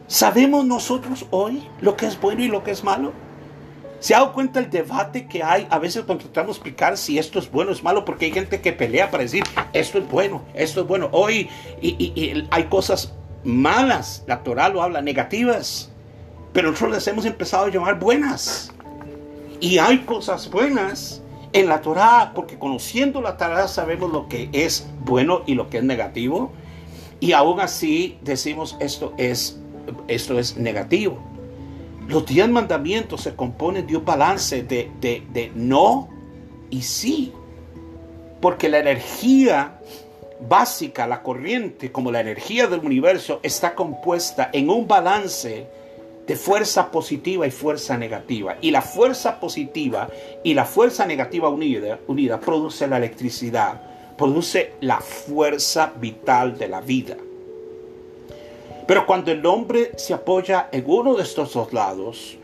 [0.08, 3.12] ¿Sabemos nosotros hoy lo que es bueno y lo que es malo?
[4.00, 7.20] ¿Se ha dado cuenta el debate que hay a veces cuando tratamos de explicar si
[7.20, 8.06] esto es bueno o es malo?
[8.06, 11.10] Porque hay gente que pelea para decir esto es bueno, esto es bueno.
[11.12, 11.50] Hoy
[11.82, 15.92] y, hay cosas malas, la Torah lo habla, negativas,
[16.54, 18.72] pero nosotros les hemos empezado a llamar buenas.
[19.60, 24.88] Y hay cosas buenas en la Torah, porque conociendo la Torah sabemos lo que es
[25.02, 26.54] bueno y lo que es negativo.
[27.20, 29.60] Y aún así decimos esto es,
[30.08, 31.22] esto es negativo.
[32.10, 36.10] Los diez mandamientos se componen de un balance de, de, no
[36.72, 37.32] y sí.
[38.42, 39.80] Porque la energía
[40.40, 45.68] básica, la corriente, como la energía del universo, está compuesta en un balance
[46.26, 48.58] de fuerza positiva y fuerza negativa.
[48.60, 50.10] Y la fuerza positiva
[50.44, 53.84] y la fuerza negativa unida, unida produce la electricidad,
[54.18, 57.18] produce la fuerza vital de la vida.
[58.90, 62.39] Pero cuando el hombre se apoya en uno de estos dos lados,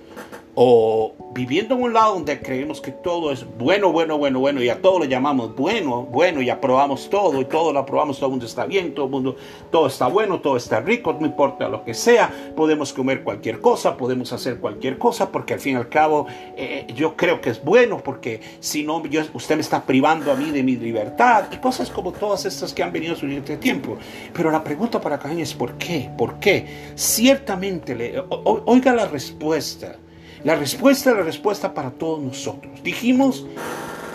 [0.56, 4.70] o viviendo en un lado donde creemos que todo es bueno, bueno, bueno, bueno, y
[4.70, 8.32] a todo lo llamamos bueno, bueno, y aprobamos todo, y todo lo aprobamos, todo el
[8.32, 9.36] mundo está bien, todo el mundo,
[9.70, 13.98] todo está bueno, todo está rico, no importa lo que sea, podemos comer cualquier cosa,
[13.98, 17.62] podemos hacer cualquier cosa, porque al fin y al cabo eh, yo creo que es
[17.62, 21.90] bueno, porque si no, usted me está privando a mí de mi libertad, y cosas
[21.90, 23.98] como todas estas que han venido a este tiempo.
[24.34, 26.10] Pero la pregunta para Caín es ¿por qué?
[26.18, 26.94] ¿Por qué?
[26.96, 29.98] Ciertamente, le, oiga la respuesta
[30.46, 32.84] la respuesta es la respuesta para todos nosotros.
[32.84, 33.48] Dijimos,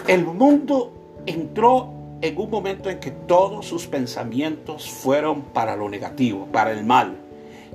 [0.06, 0.92] el mundo
[1.26, 6.84] entró en un momento en que todos sus pensamientos fueron para lo negativo, para el
[6.84, 7.16] mal.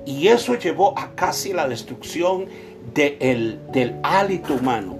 [0.06, 2.46] Y eso llevó a casi la destrucción
[2.94, 4.96] del hálito humano.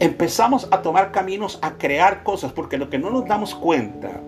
[0.00, 4.20] Empezamos a tomar caminos, a crear cosas, porque lo que no nos damos cuenta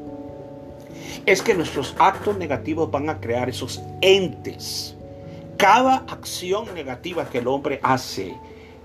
[1.27, 4.95] es que nuestros actos negativos van a crear esos entes.
[5.57, 8.37] Cada acción negativa que el hombre hace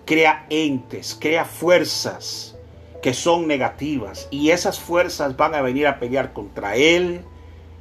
[0.05, 2.55] crea entes, crea fuerzas
[3.01, 7.21] que son negativas y esas fuerzas van a venir a pelear contra él,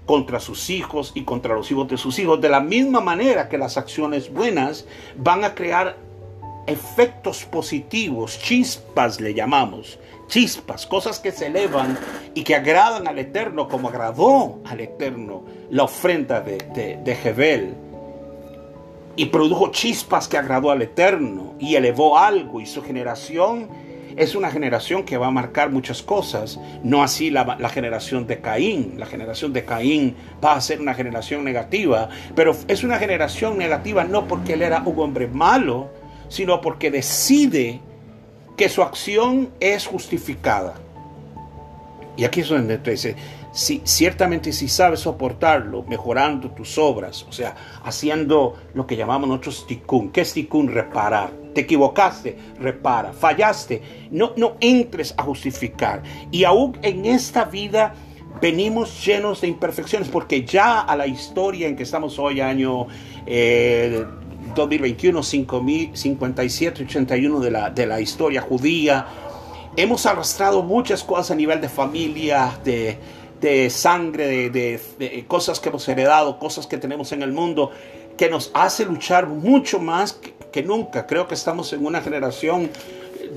[0.04, 2.40] contra sus hijos y contra los hijos de sus hijos.
[2.40, 4.84] De la misma manera que las acciones buenas
[5.16, 5.96] van a crear
[6.66, 11.98] efectos positivos, chispas le llamamos, chispas, cosas que se elevan
[12.34, 17.74] y que agradan al Eterno como agradó al Eterno la ofrenda de, de, de Jebel
[19.16, 23.68] y produjo chispas que agradó al Eterno y elevó algo y su generación
[24.16, 28.94] es una generación que va a marcar muchas cosas, no así la, generación de Caín.
[28.98, 34.04] La generación de Caín va a ser una generación negativa, pero es una generación negativa
[34.04, 35.90] no porque él era un hombre malo,
[36.28, 37.80] sino porque decide
[38.56, 40.74] que su acción es justificada.
[42.16, 43.16] Y aquí es donde te dice,
[43.52, 49.66] si, ciertamente si sabes soportarlo, mejorando tus obras, o sea, haciendo lo que llamamos nosotros
[49.66, 50.10] tikkun.
[50.10, 50.68] ¿Qué es tikkun?
[50.68, 51.30] Reparar.
[51.54, 53.12] Te equivocaste, repara.
[53.12, 56.02] Fallaste, no, no entres a justificar.
[56.30, 57.94] Y aún en esta vida
[58.40, 62.86] venimos llenos de imperfecciones, porque ya a la historia en que estamos hoy, año
[64.54, 69.06] 2021, 57, 81 de la, de la historia judía,
[69.76, 72.98] hemos arrastrado muchas cosas a nivel de familia, de
[73.42, 77.72] de sangre, de, cosas que hemos heredado, cosas que tenemos en el mundo,
[78.16, 80.18] que nos hace luchar mucho más
[80.52, 81.06] que, nunca.
[81.06, 82.70] Creo que estamos en una generación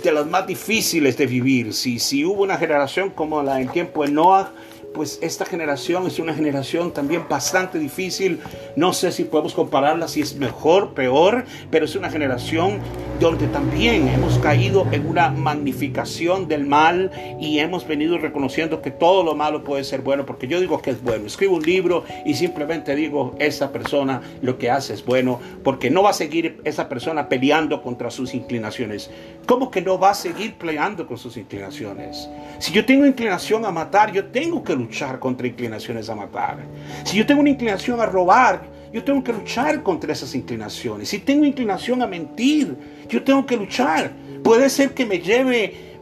[0.04, 1.74] de las más difíciles de vivir.
[1.74, 4.52] Si, si hubo una generación como la en tiempo de Noah,
[4.96, 8.40] pues esta generación es una generación también bastante difícil.
[8.78, 12.80] No sé si podemos compararla, si es mejor, peor, pero es una generación
[13.20, 19.24] donde también hemos caído en una magnificación del mal y hemos venido reconociendo que todo
[19.24, 21.28] lo malo puede ser bueno, porque yo digo que es bueno.
[21.28, 26.04] Escribo un libro y simplemente digo, esa persona lo que hace es bueno, porque no
[26.04, 29.10] va a seguir esa persona peleando contra sus inclinaciones.
[29.46, 32.30] ¿Cómo que no va a seguir peleando con sus inclinaciones?
[32.60, 34.85] Si yo tengo inclinación a matar, yo tengo que luchar
[35.20, 36.58] contra inclinaciones a matar.
[37.04, 41.10] Si yo tengo una inclinación a robar, yo tengo que luchar contra esas inclinaciones.
[41.10, 42.78] Si tengo inclinación a mentir,
[43.10, 44.12] yo tengo que luchar.
[44.44, 45.96] Puede ser que me lleve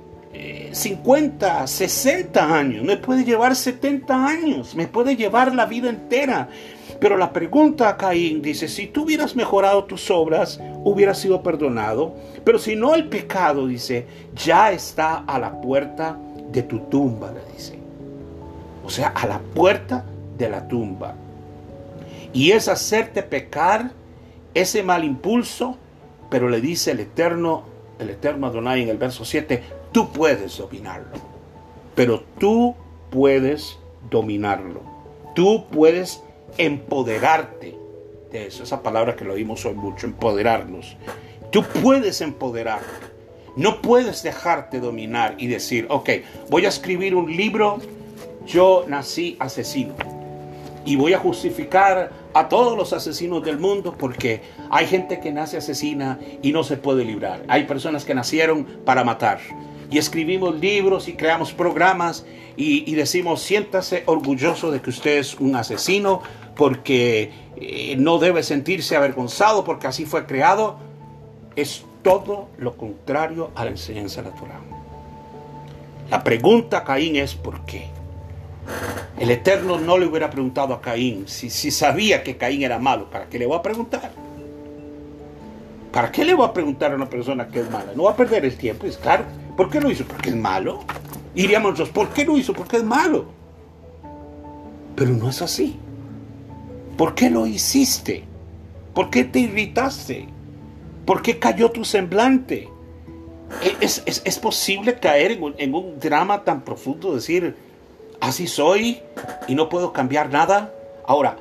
[0.71, 6.49] 50, eh, 60 años, me puede llevar 70 años, me puede llevar la vida entera.
[6.99, 12.15] Pero la pregunta a Caín dice, si tú hubieras mejorado tus obras, hubieras sido perdonado.
[12.43, 16.17] Pero si no, el pecado, dice, ya está a la puerta
[16.51, 17.82] de tu tumba, le dice
[18.83, 20.05] o sea, a la puerta
[20.37, 21.15] de la tumba.
[22.33, 23.91] Y es hacerte pecar
[24.53, 25.77] ese mal impulso,
[26.29, 27.63] pero le dice el eterno,
[27.99, 31.17] el eterno Adonai en el verso 7, tú puedes dominarlo,
[31.95, 32.75] pero tú
[33.09, 33.77] puedes
[34.09, 34.81] dominarlo,
[35.35, 36.23] tú puedes
[36.57, 37.77] empoderarte
[38.31, 40.97] de eso, esa palabra que lo oímos hoy mucho, empoderarnos.
[41.51, 43.13] Tú puedes empoderarte.
[43.55, 46.09] No puedes dejarte dominar y decir, ok,
[46.49, 47.77] voy a escribir un libro
[48.45, 49.95] yo nací asesino.
[50.85, 55.57] Y voy a justificar a todos los asesinos del mundo porque hay gente que nace
[55.57, 57.43] asesina y no se puede librar.
[57.47, 59.39] Hay personas que nacieron para matar.
[59.89, 62.25] Y escribimos libros y creamos programas
[62.55, 66.21] y, decimos, siéntase orgulloso de que usted es un asesino
[66.55, 70.77] porque eh, no debe sentirse avergonzado porque así fue creado.
[71.55, 74.61] Es todo lo contrario a la enseñanza natural.
[76.09, 77.89] La pregunta, Caín, es ¿por qué?
[79.19, 83.09] El Eterno no le hubiera preguntado a Caín si, si sabía que Caín era malo.
[83.09, 84.11] ¿Para qué le voy a preguntar?
[85.91, 87.93] ¿Para qué le voy a preguntar a una persona que es mala?
[87.95, 88.87] No va a perder el tiempo.
[88.87, 89.25] Es claro.
[89.55, 90.05] ¿Por qué lo hizo?
[90.05, 90.79] Porque es malo.
[91.35, 92.53] Iríamos nosotros, ¿por qué lo hizo?
[92.53, 93.25] Porque es malo.
[94.95, 95.77] Pero no es así.
[96.97, 98.23] ¿Por qué lo hiciste?
[98.95, 100.27] ¿Por qué te irritaste?
[101.05, 102.69] ¿Por qué cayó tu semblante?
[103.79, 107.13] ¿Es, posible caer en un, en un drama tan profundo?
[107.13, 107.55] Decir,
[108.23, 109.01] así soy
[109.47, 110.73] y no puedo cambiar nada.
[111.05, 111.37] Ahora,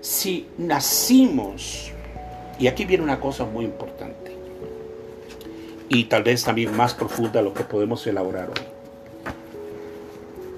[0.00, 1.90] si nacimos,
[2.58, 4.32] y aquí viene una cosa muy importante,
[5.88, 9.32] y tal vez también más profunda lo que podemos elaborar hoy.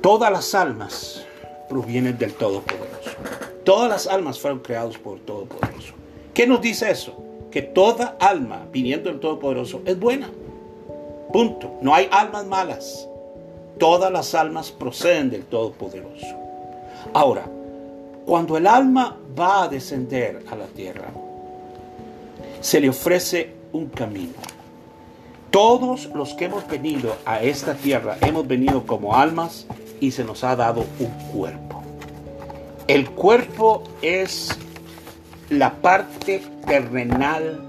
[0.03, 1.25] Todas las almas
[1.69, 3.11] provienen del Todopoderoso.
[3.65, 5.95] Todas las almas fueron creadas por Todopoderoso.
[6.35, 7.25] ¿Qué nos dice eso?
[7.51, 10.31] Que toda alma viniendo del Todopoderoso es buena.
[11.33, 11.79] Punto.
[11.81, 13.09] No hay almas malas.
[13.79, 16.27] Todas las almas proceden del Todopoderoso.
[17.13, 17.45] Ahora,
[18.25, 21.09] cuando el alma va a descender a la tierra,
[22.61, 24.33] se le ofrece un camino.
[25.51, 29.67] Todos los que hemos venido a esta tierra hemos venido como almas
[30.01, 31.83] y se nos ha dado un cuerpo.
[32.89, 34.51] El cuerpo es
[35.51, 37.61] la parte terrenal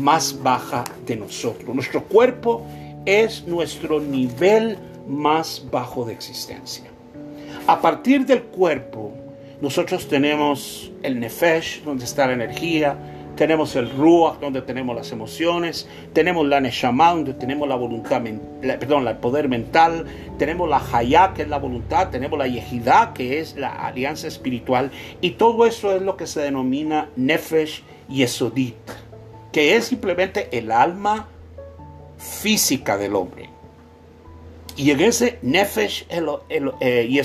[0.00, 1.74] más baja de nosotros.
[1.74, 2.62] Nuestro cuerpo
[3.04, 6.84] es nuestro nivel más bajo de existencia.
[7.66, 9.12] A partir del cuerpo,
[9.60, 12.96] nosotros tenemos el nefesh, donde está la energía,
[13.36, 18.22] tenemos el ruach, donde tenemos las emociones, tenemos la neshama, donde tenemos la voluntad,
[18.60, 20.06] perdón, el poder mental,
[20.38, 24.90] tenemos la hayá, que es la voluntad, tenemos la yehidá, que es la alianza espiritual,
[25.20, 28.76] y todo eso es lo que se denomina nefesh y esodit,
[29.52, 31.28] que es simplemente el alma
[32.18, 33.55] física del hombre.
[34.76, 37.22] Y en ese Nefesh el, el, eh,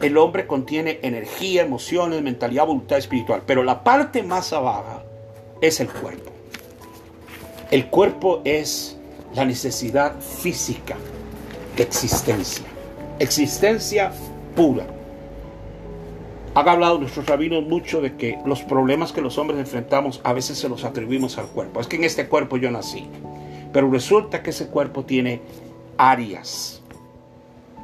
[0.00, 3.42] el hombre contiene energía, emociones, mentalidad, voluntad espiritual.
[3.44, 5.02] Pero la parte más abajo
[5.60, 6.30] es el cuerpo.
[7.70, 8.98] El cuerpo es
[9.34, 10.96] la necesidad física
[11.76, 12.66] de existencia.
[13.18, 14.12] Existencia
[14.54, 14.86] pura.
[16.54, 20.58] Han hablado nuestros rabinos mucho de que los problemas que los hombres enfrentamos a veces
[20.58, 21.80] se los atribuimos al cuerpo.
[21.80, 23.08] Es que en este cuerpo yo nací.
[23.72, 25.40] Pero resulta que ese cuerpo tiene
[25.96, 26.82] áreas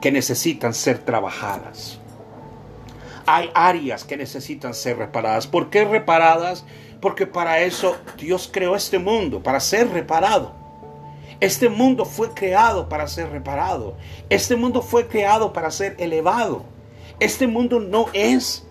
[0.00, 1.98] que necesitan ser trabajadas.
[3.26, 5.46] Hay áreas que necesitan ser reparadas.
[5.46, 6.64] ¿Por qué reparadas?
[7.00, 10.54] Porque para eso Dios creó este mundo, para ser reparado.
[11.40, 13.96] Este mundo fue creado para ser reparado.
[14.28, 16.64] Este mundo fue creado para ser elevado.
[17.20, 18.66] Este mundo no es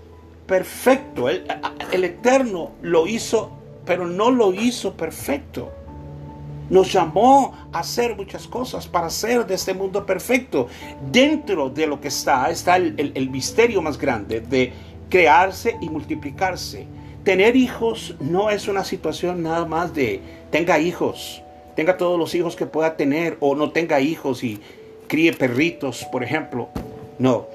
[0.47, 1.29] perfecto.
[1.29, 1.45] El,
[1.91, 3.51] el Eterno lo hizo,
[3.85, 5.71] pero no lo hizo perfecto.
[6.69, 10.67] Nos llamó a hacer muchas cosas para hacer de este mundo perfecto.
[11.11, 14.73] Dentro de lo que está, está el, el misterio más grande de
[15.09, 16.85] crearse y multiplicarse.
[17.23, 21.41] Tener hijos no es una situación nada más de tenga hijos,
[21.75, 24.61] tenga todos los hijos que pueda tener o no tenga hijos y
[25.07, 26.69] críe perritos, por ejemplo.
[27.19, 27.47] No,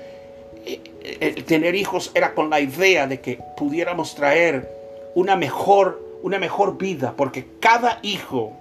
[1.20, 4.68] el tener hijos era con la idea de que pudiéramos traer
[5.14, 8.52] una mejor, una mejor vida, porque cada hijo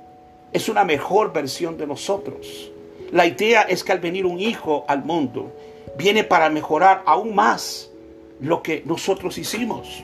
[0.53, 2.71] es una mejor versión de nosotros.
[3.11, 5.51] La idea es que al venir un hijo al mundo,
[5.97, 7.89] viene para mejorar aún más
[8.39, 10.03] lo que nosotros hicimos.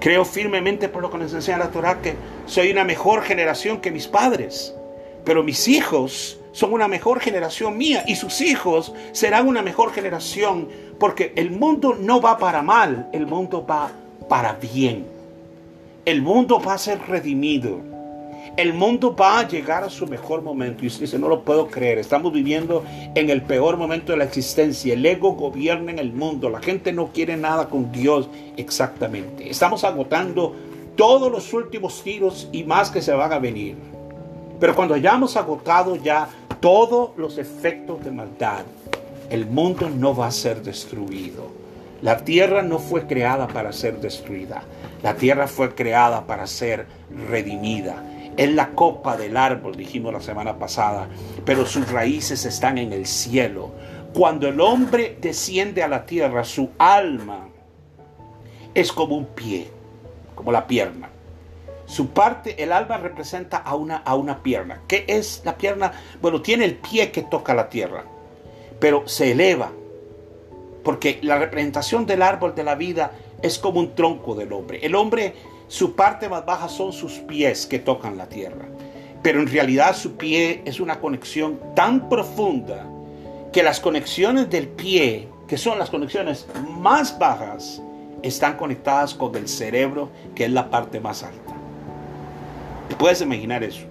[0.00, 2.14] Creo firmemente por lo que nos enseña la Torah que
[2.46, 4.74] soy una mejor generación que mis padres,
[5.24, 10.68] pero mis hijos son una mejor generación mía y sus hijos serán una mejor generación
[10.98, 13.92] porque el mundo no va para mal, el mundo va
[14.28, 15.06] para bien.
[16.04, 17.91] El mundo va a ser redimido
[18.56, 20.84] el mundo va a llegar a su mejor momento.
[20.84, 21.98] Y usted dice, no lo puedo creer.
[21.98, 22.84] Estamos viviendo
[23.14, 24.94] en el peor momento de la existencia.
[24.94, 26.50] El ego gobierna en el mundo.
[26.50, 29.48] La gente no quiere nada con Dios exactamente.
[29.48, 30.54] Estamos agotando
[30.96, 33.76] todos los últimos tiros y más que se van a venir.
[34.60, 36.28] Pero cuando hayamos agotado ya
[36.60, 38.64] todos los efectos de maldad,
[39.30, 41.50] el mundo no va a ser destruido.
[42.02, 44.62] La tierra no fue creada para ser destruida.
[45.02, 46.86] La tierra fue creada para ser
[47.28, 48.02] redimida.
[48.36, 51.08] Es la copa del árbol, dijimos la semana pasada,
[51.44, 53.70] pero sus raíces están en el cielo.
[54.14, 57.48] Cuando el hombre desciende a la tierra, su alma
[58.74, 59.68] es como un pie,
[60.34, 61.10] como la pierna.
[61.86, 64.80] Su parte, el alma representa a una, a una pierna.
[64.88, 65.92] ¿Qué es la pierna?
[66.22, 68.04] Bueno, tiene el pie que toca la tierra,
[68.78, 69.72] pero se eleva,
[70.84, 73.12] porque la representación del árbol de la vida
[73.42, 74.80] es como un tronco del hombre.
[74.82, 75.34] El hombre
[75.72, 78.66] su parte más baja son sus pies que tocan la tierra.
[79.22, 82.86] Pero en realidad su pie es una conexión tan profunda
[83.54, 86.46] que las conexiones del pie, que son las conexiones
[86.78, 87.80] más bajas,
[88.22, 91.54] están conectadas con el cerebro, que es la parte más alta.
[92.98, 93.86] puedes imaginar eso?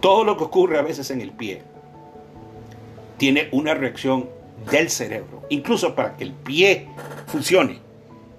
[0.00, 1.62] Todo lo que ocurre a veces en el pie
[3.18, 4.28] tiene una reacción
[4.68, 6.88] del cerebro, incluso para que el pie
[7.28, 7.91] funcione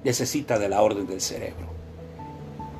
[0.03, 1.67] necesita de la orden del cerebro.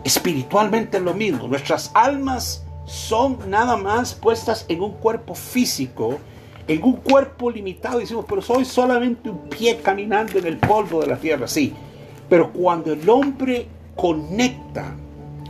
[0.03, 1.47] Espiritualmente es lo mismo.
[1.47, 6.19] Nuestras almas son nada más puestas en un cuerpo físico,
[6.67, 7.99] en un cuerpo limitado.
[7.99, 11.47] Decimos, pero soy solamente un pie caminando en el polvo de la tierra.
[11.47, 11.73] Sí,
[12.29, 14.95] pero cuando el hombre conecta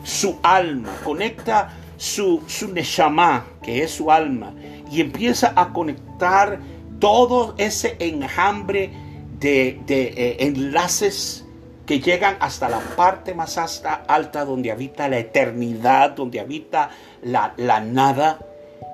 [0.03, 4.53] su alma, conecta su, su neshama, que es su alma,
[4.91, 6.59] y empieza a conectar
[6.99, 8.91] todo ese enjambre
[9.39, 11.45] de, de eh, enlaces
[11.85, 16.89] que llegan hasta la parte más alta, donde habita la eternidad, donde habita
[17.21, 18.39] la, la nada,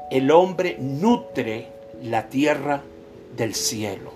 [0.10, 1.68] el hombre nutre
[2.02, 2.82] la tierra
[3.36, 4.12] del cielo.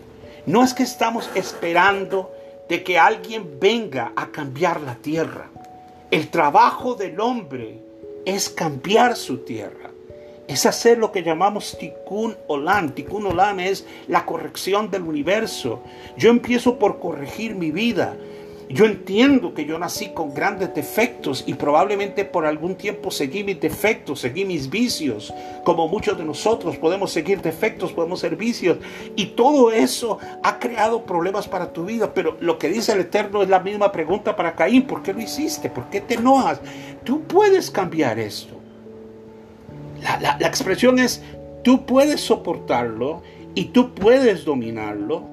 [0.46, 2.32] No es que estamos esperando
[2.68, 5.50] de que alguien venga a cambiar la tierra.
[6.10, 7.80] El trabajo del hombre
[8.26, 9.92] es cambiar su tierra.
[10.48, 12.92] Es hacer lo que llamamos tikkun olam.
[12.92, 15.82] Tikkun olam es la corrección del universo.
[16.18, 18.16] Yo empiezo por corregir mi vida.
[18.74, 23.60] Yo entiendo que yo nací con grandes defectos y probablemente por algún tiempo seguí mis
[23.60, 25.32] defectos, seguí mis vicios,
[25.64, 28.80] como muchos de nosotros podemos seguir defectos, podemos ser vicios.
[29.16, 32.16] Y todo eso ha creado problemas para tu vida.
[32.16, 34.88] Pero lo que dice el Eterno es la misma pregunta para Caín.
[34.88, 35.70] ¿Por qué lo hiciste?
[35.70, 36.60] ¿Por qué te enojas?
[37.04, 38.56] Tú puedes cambiar esto.
[40.02, 41.22] La, la expresión es,
[41.64, 43.22] tú puedes soportarlo
[43.54, 45.32] y tú puedes dominarlo.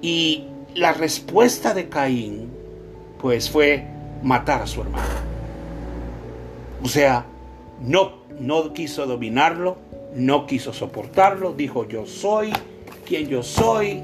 [0.00, 0.44] Y
[0.74, 2.50] la respuesta de Caín,
[3.20, 3.86] pues fue
[4.22, 5.08] matar a su hermano.
[6.82, 7.26] O sea,
[7.80, 9.78] no, no quiso dominarlo,
[10.14, 12.52] no quiso soportarlo, dijo yo soy
[13.04, 14.02] quien yo soy,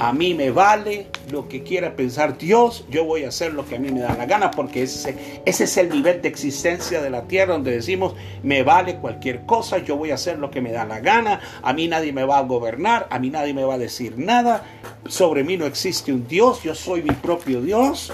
[0.00, 3.76] a mí me vale lo que quiera pensar Dios, yo voy a hacer lo que
[3.76, 7.10] a mí me da la gana, porque ese, ese es el nivel de existencia de
[7.10, 10.72] la tierra donde decimos, me vale cualquier cosa, yo voy a hacer lo que me
[10.72, 13.74] da la gana, a mí nadie me va a gobernar, a mí nadie me va
[13.74, 14.64] a decir nada,
[15.06, 18.10] sobre mí no existe un Dios, yo soy mi propio Dios.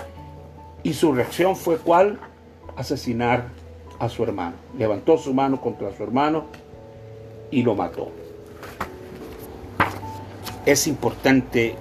[0.83, 2.19] Y su reacción fue cuál?
[2.77, 3.47] Asesinar
[4.01, 4.57] a su hermano.
[4.77, 6.47] Levantó su mano contra su hermano
[7.51, 8.26] y lo mató
[10.67, 11.77] es importante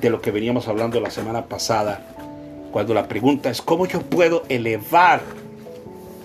[0.00, 2.02] de lo que veníamos hablando la semana pasada,
[2.72, 5.22] cuando la pregunta es, ¿cómo yo puedo elevar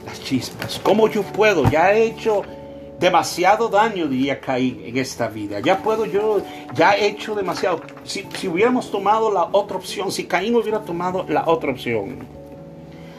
[0.06, 0.82] las chispas?
[0.84, 1.70] ¿Cómo yo puedo?
[1.70, 2.42] Ya he hecho
[3.00, 5.60] demasiado daño, diría Caín, en esta vida.
[5.60, 6.42] Ya puedo yo,
[6.74, 7.82] ya he hecho demasiado.
[8.04, 12.26] Si, si hubiéramos tomado la otra opción, si Caín hubiera tomado la otra opción.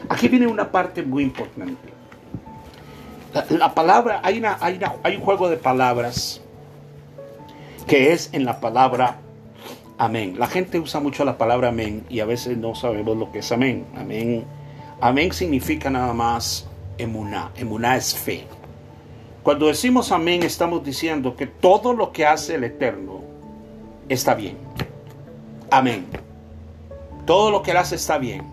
[0.09, 1.93] Aquí viene una parte muy importante.
[3.49, 6.42] La, palabra, hay, una, hay, hay un juego de palabras
[7.87, 9.17] que es en la palabra
[9.97, 10.35] amén.
[10.37, 13.51] La gente usa mucho la palabra amén y a veces no sabemos lo que es
[13.51, 13.85] amén.
[13.95, 14.45] Amén,
[15.01, 16.67] amén significa nada más
[16.97, 17.51] emuná.
[17.55, 18.45] Emuná es fe.
[19.43, 23.21] Cuando decimos amén estamos diciendo que todo lo que hace el Eterno
[24.09, 24.57] está bien.
[25.69, 26.05] Amén.
[27.25, 28.43] Todo lo que hace está bien.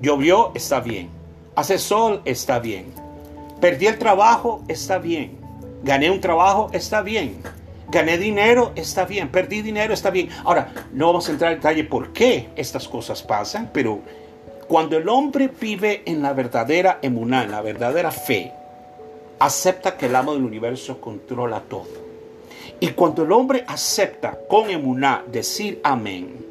[0.00, 1.08] Llovió, está bien.
[1.56, 2.86] Hace sol, está bien.
[3.60, 5.38] Perdí el trabajo, está bien.
[5.82, 7.36] Gané un trabajo, está bien.
[7.94, 9.28] Gané dinero, está bien.
[9.28, 10.28] Perdí dinero, está bien.
[10.42, 14.00] Ahora, no vamos a entrar en detalle por qué estas cosas pasan, pero
[14.66, 18.50] cuando el hombre vive en la verdadera emuná, en la verdadera fe,
[19.38, 21.86] acepta que el amo del universo controla todo.
[22.80, 26.44] Y cuando el hombre acepta con emuná decir amén,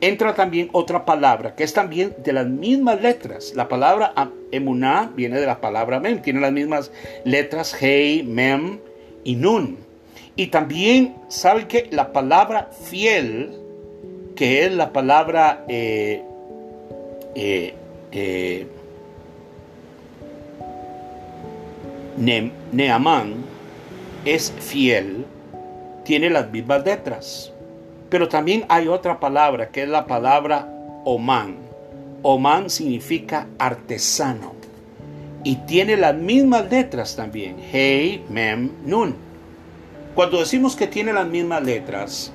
[0.00, 3.52] entra también otra palabra que es también de las mismas letras.
[3.54, 4.14] La palabra
[4.50, 6.90] emuná viene de la palabra mem, tiene las mismas
[7.26, 8.78] letras hei, mem
[9.24, 9.89] y nun.
[10.40, 13.58] Y también, ¿sabe que La palabra fiel,
[14.34, 16.24] que es la palabra eh,
[17.34, 17.74] eh,
[18.10, 18.66] eh
[22.72, 23.34] Neamán,
[24.24, 25.26] es fiel,
[26.04, 27.52] tiene las mismas letras.
[28.08, 30.66] Pero también hay otra palabra que es la palabra
[31.04, 31.56] Oman.
[32.22, 34.54] Oman significa artesano.
[35.44, 37.56] Y tiene las mismas letras también.
[37.70, 39.29] Hey, Mem, Nun.
[40.20, 42.30] Cuando decimos que tiene las mismas letras,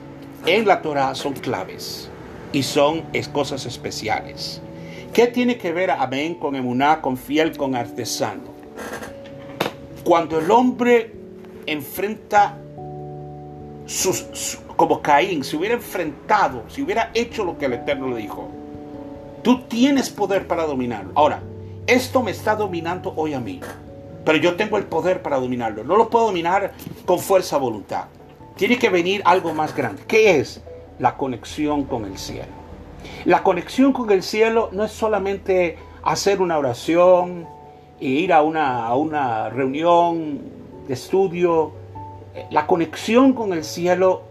[0.48, 2.10] en la Torah son claves
[2.52, 4.60] y son cosas especiales.
[5.14, 8.42] ¿Qué tiene que ver Amén con emuná, con fiel, con artesano?
[10.04, 11.14] Cuando el hombre
[11.68, 12.58] enfrenta
[13.86, 18.50] sus, como Caín, se hubiera enfrentado, si hubiera hecho lo que el Eterno le dijo,
[19.44, 21.12] tú tienes poder para dominarlo.
[21.14, 21.40] Ahora,
[21.86, 23.60] esto me está dominando hoy a mí,
[24.26, 25.84] pero yo tengo el poder para dominarlo.
[25.84, 26.73] No lo puedo dominar
[27.05, 28.05] con fuerza voluntad.
[28.55, 30.01] Tiene que venir algo más grande.
[30.07, 30.61] ¿Qué es?
[30.99, 32.65] La conexión con el cielo.
[33.26, 37.47] La conexión con el cielo no es solamente hacer una oración
[37.99, 40.41] e ir a una, a una reunión
[40.88, 41.73] de estudio.
[42.49, 44.23] La conexión con el cielo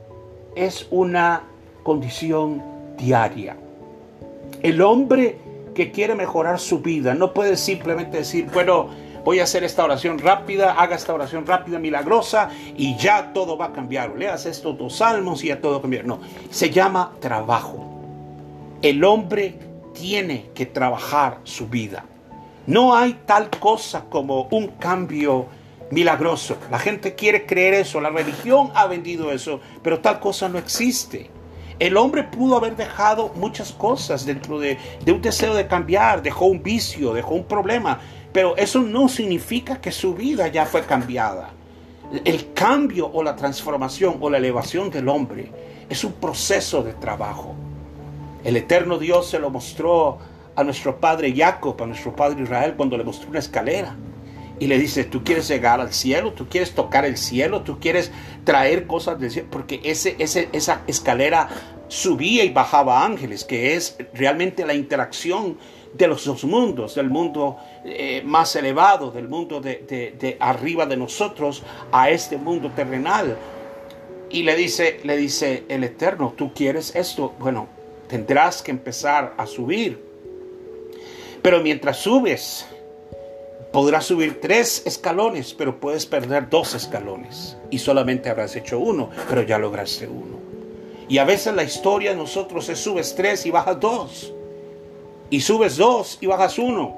[0.57, 1.42] es una
[1.82, 2.62] condición
[2.99, 3.57] diaria.
[4.62, 5.38] El hombre
[5.74, 8.88] que quiere mejorar su vida no puede simplemente decir, bueno,
[9.25, 13.66] voy a hacer esta oración rápida, haga esta oración rápida, milagrosa, y ya todo va
[13.66, 14.14] a cambiar.
[14.16, 16.05] Leas estos dos salmos y ya todo cambiar.
[16.05, 16.20] No,
[16.51, 17.91] se llama trabajo.
[18.83, 19.59] El hombre
[19.95, 22.05] tiene que trabajar su vida.
[22.66, 25.47] No hay tal cosa como un cambio
[25.91, 26.57] milagroso.
[26.70, 31.31] La gente quiere creer eso, la religión ha vendido eso, pero tal cosa no existe.
[31.79, 36.62] El hombre pudo haber dejado muchas cosas dentro de, un deseo de cambiar, dejó un
[36.62, 38.01] vicio, dejó un problema,
[38.35, 41.51] pero eso no significa que su vida ya fue cambiada.
[42.24, 45.53] El cambio o la transformación o la elevación del hombre
[45.89, 47.55] es un proceso de trabajo.
[48.43, 50.18] El eterno Dios se lo mostró
[50.57, 53.95] a nuestro padre Jacob, a nuestro padre Israel, cuando le mostró una escalera
[54.59, 58.11] y le dice, tú quieres llegar al cielo, tú quieres tocar el cielo, tú quieres
[58.43, 61.49] traer cosas del cielo, porque ese, ese, esa escalera
[61.87, 65.57] subía y bajaba ángeles, que es realmente la interacción
[65.95, 71.62] de los dos mundos, del mundo eh, más elevado, del mundo de, arriba de nosotros,
[71.92, 73.36] a este mundo terrenal.
[74.30, 77.68] Y le dice, le dice el Eterno, tú quieres esto, bueno,
[78.09, 80.03] tendrás que empezar a subir.
[81.40, 82.66] Pero mientras subes,
[83.74, 87.57] Podrás subir tres escalones, pero puedes perder dos escalones.
[87.70, 90.38] Y solamente habrás hecho uno, pero ya lograste uno.
[91.09, 94.34] Y a veces la historia nosotros es subes tres y bajas dos.
[95.31, 96.97] Y subes dos y bajas uno.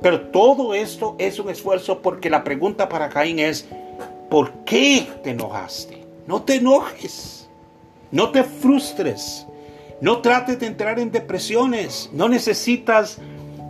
[0.00, 3.66] Pero todo esto es un esfuerzo porque la pregunta para Caín es,
[4.28, 6.04] ¿por qué te enojaste?
[6.26, 7.48] No te enojes.
[8.10, 9.46] No te frustres.
[10.00, 12.10] No trates de entrar en depresiones.
[12.12, 13.18] No necesitas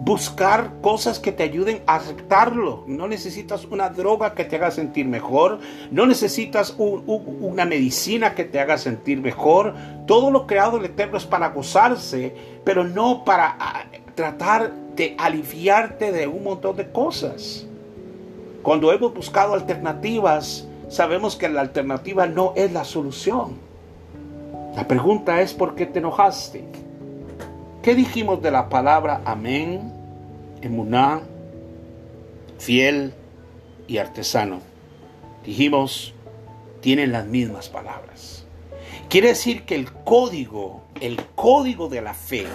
[0.05, 2.85] buscar cosas que te ayuden a aceptarlo.
[2.87, 5.61] No necesitas una droga que te haga sentir mejor.
[5.91, 9.75] No necesitas una medicina que te haga sentir mejor.
[10.07, 12.35] Todo lo creado el Eterno es para gozarse,
[12.65, 13.85] pero no para ah,
[14.15, 17.67] tratar de aliviarte de un montón de cosas.
[18.63, 23.55] Cuando hemos buscado alternativas, sabemos que la alternativa no es la solución.
[24.77, 26.65] La pregunta es ¿por qué te enojaste?
[27.83, 29.94] ¿Qué dijimos de la palabra amén,
[30.65, 31.23] emuná,
[32.59, 33.15] fiel
[33.87, 34.61] y artesano?
[35.45, 36.15] Dijimos,
[36.81, 38.47] tienen las mismas palabras.
[39.09, 42.47] Quiere decir que el código, el código de la fe,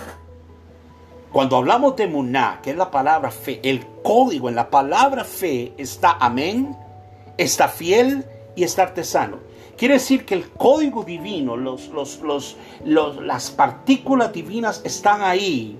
[1.31, 5.73] Cuando hablamos de muná, que es la palabra fe, el código en la palabra fe
[5.77, 6.75] está amén,
[7.37, 9.37] está fiel y está artesano.
[9.77, 12.57] Quiere decir que el código divino, los, los, los,
[13.21, 15.79] las partículas divinas están ahí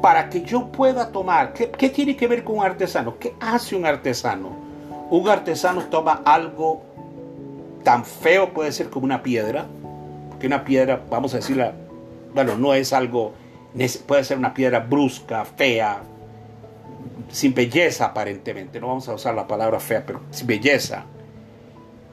[0.00, 1.52] para que yo pueda tomar.
[1.52, 3.18] ¿Qué, ¿Qué, tiene que ver con un artesano?
[3.18, 4.50] ¿Qué hace un artesano?
[5.10, 6.82] Un artesano toma algo
[7.82, 9.66] tan feo, puede ser como una piedra,
[10.30, 11.72] porque una piedra, vamos a decirla,
[12.34, 13.32] bueno, no es algo
[14.06, 16.02] puede ser una piedra brusca, fea,
[17.30, 21.04] sin belleza aparentemente, no vamos a usar la palabra fea, pero sin belleza,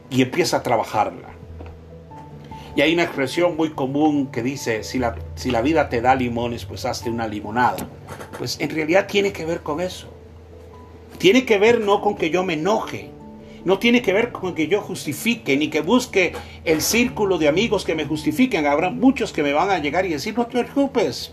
[0.09, 1.29] y empieza a trabajarla.
[2.75, 6.15] Y hay una expresión muy común que dice, si la, si la vida te da
[6.15, 7.87] limones, pues hazte una limonada.
[8.37, 10.07] Pues en realidad tiene que ver con eso.
[11.19, 13.11] Tiene que ver no con que yo me enoje,
[13.65, 16.33] no tiene que ver con que yo justifique ni que busque
[16.65, 18.65] el círculo de amigos que me justifiquen.
[18.65, 21.31] Habrá muchos que me van a llegar y decir, no te preocupes,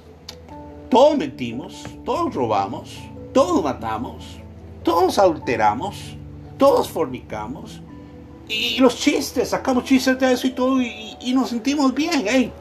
[0.89, 2.99] todos mentimos, todos robamos,
[3.33, 4.39] todos matamos,
[4.85, 6.17] todos adulteramos,
[6.57, 7.83] todos fornicamos.
[8.51, 12.53] Y los chistes, sacamos chistes de eso y todo y, nos sentimos bien.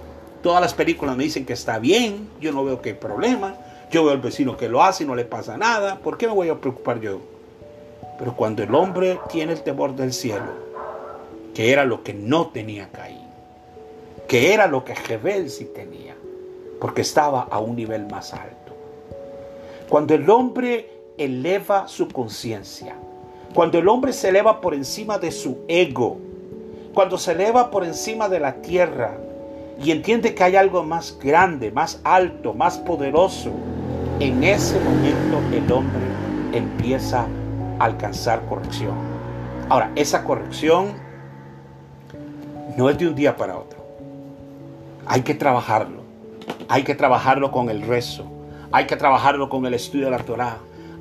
[0.44, 3.56] Todas las películas me dicen que está bien, yo no veo que hay problema.
[3.92, 5.98] Yo veo al vecino que lo hace y no le pasa nada.
[5.98, 7.20] ¿Por qué me voy a preocupar yo?
[8.20, 10.52] Pero cuando el hombre tiene el temor del cielo,
[11.56, 13.28] que era lo que no tenía Caín,
[14.28, 16.16] que era lo que Jebel sí tenía,
[16.80, 18.76] porque estaba a un nivel más alto.
[19.90, 22.96] Cuando el hombre eleva su conciencia,
[23.54, 26.18] cuando el hombre se eleva por encima de su ego,
[26.93, 29.18] cuando se eleva por encima de la tierra
[29.84, 33.52] y entiende que hay algo más grande, más alto, más poderoso,
[34.20, 36.02] en ese momento el hombre
[36.54, 37.26] empieza
[37.80, 38.95] a alcanzar corrección.
[39.70, 40.93] Ahora, esa corrección
[42.76, 43.80] no es de un día para otro.
[45.06, 46.02] Hay que trabajarlo.
[46.68, 48.26] Hay que trabajarlo con el rezo.
[48.72, 50.58] Hay que trabajarlo con el estudio de la Torah.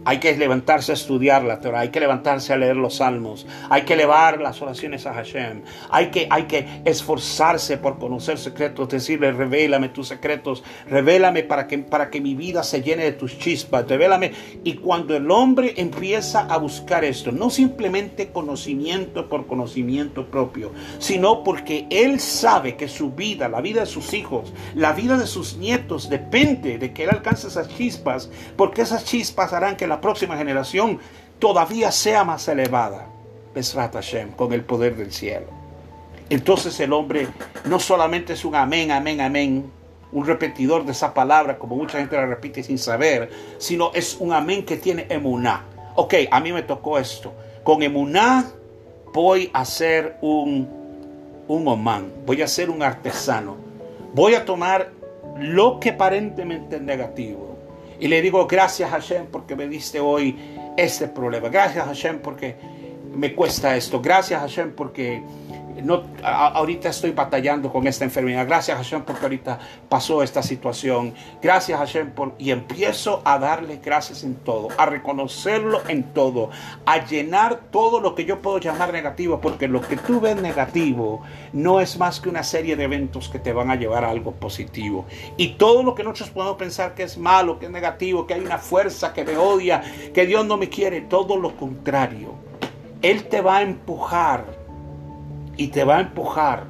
[0.08, 3.82] Hay que levantarse a estudiar la Torah, hay que levantarse a leer los salmos, hay
[3.82, 9.32] que elevar las oraciones a Hashem, hay que, hay que esforzarse por conocer secretos, decirle,
[9.32, 13.86] revélame tus secretos, revélame para que, para que mi vida se llene de tus chispas,
[13.86, 14.32] revélame.
[14.64, 21.44] Y cuando el hombre empieza a buscar esto, no simplemente conocimiento por conocimiento propio, sino
[21.44, 25.58] porque él sabe que su vida, la vida de sus hijos, la vida de sus
[25.58, 30.36] nietos depende de que él alcance esas chispas, porque esas chispas harán que la próxima
[30.36, 30.98] generación
[31.38, 33.08] todavía sea más elevada.
[33.64, 35.46] Hashem, con el poder del cielo.
[36.30, 37.28] Entonces el hombre
[37.64, 39.70] no solamente es un amén, amén, amén,
[40.12, 44.32] un repetidor de esa palabra, como mucha gente la repite sin saber, sino es un
[44.32, 45.64] amén que tiene emuná.
[45.94, 47.32] Ok, a mí me tocó esto.
[47.64, 48.44] Con emuná
[49.12, 50.68] voy a ser un,
[51.48, 53.56] un omán, voy a ser un artesano.
[54.14, 54.90] Voy a tomar
[55.38, 57.47] lo que aparentemente es negativo
[58.00, 60.36] y le digo, gracias Hashem porque me diste hoy
[60.76, 61.48] este problema.
[61.48, 62.56] Gracias Hashem porque
[63.14, 64.00] me cuesta esto.
[64.00, 65.22] Gracias Hashem porque
[65.82, 68.46] no, ahorita estoy batallando con esta enfermedad.
[68.46, 69.58] Gracias Hashem porque ahorita
[69.88, 71.14] pasó esta situación.
[71.42, 76.50] Gracias Hashem por, y empiezo a darle gracias en todo, a reconocerlo en todo,
[76.84, 81.22] a llenar todo lo que yo puedo llamar negativo, porque lo que tú ves negativo
[81.52, 84.32] no es más que una serie de eventos que te van a llevar a algo
[84.32, 85.06] positivo.
[85.36, 88.40] Y todo lo que nosotros podemos pensar que es malo, que es negativo, que hay
[88.40, 92.34] una fuerza que me odia, que Dios no me quiere, todo lo contrario.
[93.02, 94.57] Él te va a empujar
[95.58, 96.64] y te va a empujar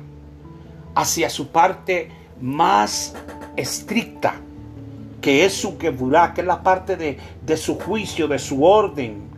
[0.97, 2.11] hacia su parte
[2.41, 3.15] más
[3.57, 4.35] estricta,
[5.21, 9.29] que es su queburá, que es la parte de, de su juicio, de su orden,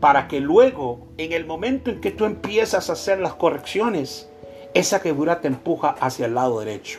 [0.00, 4.28] para que luego, en el momento en que tú empiezas a hacer las correcciones,
[4.74, 6.98] esa queburá te empuja hacia el lado derecho,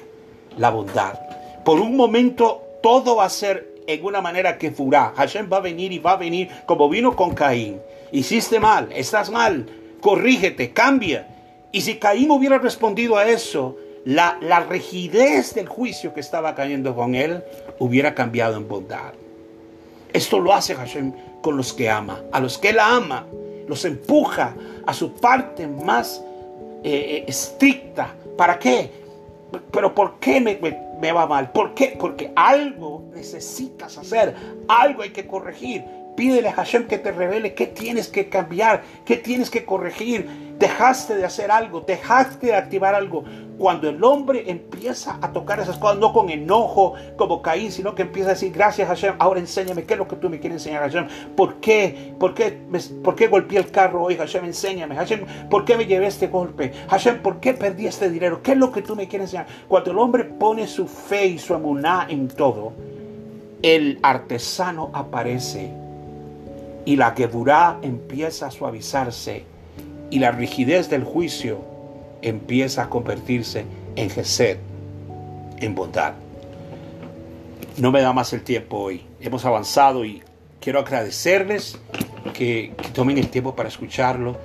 [0.57, 1.19] la bondad.
[1.65, 5.13] Por un momento todo va a ser en una manera que furá.
[5.15, 7.79] Hashem va a venir y va a venir como vino con Caín.
[8.11, 9.65] Hiciste mal, estás mal,
[10.01, 11.27] corrígete, cambia.
[11.71, 16.95] Y si Caín hubiera respondido a eso, la, la rigidez del juicio que estaba cayendo
[16.95, 17.43] con él
[17.79, 19.13] hubiera cambiado en bondad.
[20.11, 22.23] Esto lo hace Hashem con los que ama.
[22.31, 23.25] A los que él ama,
[23.67, 24.55] los empuja
[24.85, 26.23] a su parte más
[26.83, 28.15] eh, eh, estricta.
[28.35, 28.91] ¿Para qué?
[29.71, 30.59] Pero ¿por qué me,
[30.99, 31.51] me, va mal?
[31.51, 31.95] ¿Por qué?
[31.99, 34.35] Porque algo necesitas hacer,
[34.67, 35.83] algo hay que corregir.
[36.19, 40.27] Pídele a Hashem que te revele qué tienes que cambiar, qué tienes que corregir
[40.59, 43.23] dejaste de hacer algo, dejaste de activar algo.
[43.57, 48.01] Cuando el hombre empieza a tocar esas cosas, no con enojo como Caín, sino que
[48.01, 50.83] empieza a decir, gracias Hashem, ahora enséñame qué es lo que tú me quieres enseñar
[50.83, 51.07] Hashem.
[51.37, 52.13] ¿Por qué?
[52.19, 52.51] ¿Por qué,
[53.01, 54.43] ¿Por qué golpeé el carro hoy Hashem?
[54.43, 54.95] Enséñame.
[54.95, 56.73] Hashem, ¿por qué me llevé este golpe?
[56.89, 58.43] Hashem, ¿por qué perdí este dinero?
[58.43, 59.47] ¿Qué es lo que tú me quieres enseñar?
[59.69, 62.73] Cuando el hombre pone su fe y su amuná en todo,
[63.61, 65.88] el artesano aparece
[66.89, 69.43] y la Geburá empieza a suavizarse
[70.09, 71.61] y la rigidez del juicio
[72.23, 73.63] empieza a convertirse
[73.95, 74.57] en Gesed,
[75.59, 76.13] en bondad.
[77.77, 79.05] No me da más el tiempo hoy.
[79.21, 80.23] Hemos avanzado y
[80.59, 81.77] quiero agradecerles
[82.33, 84.35] que, que tomen el tiempo para escucharlo.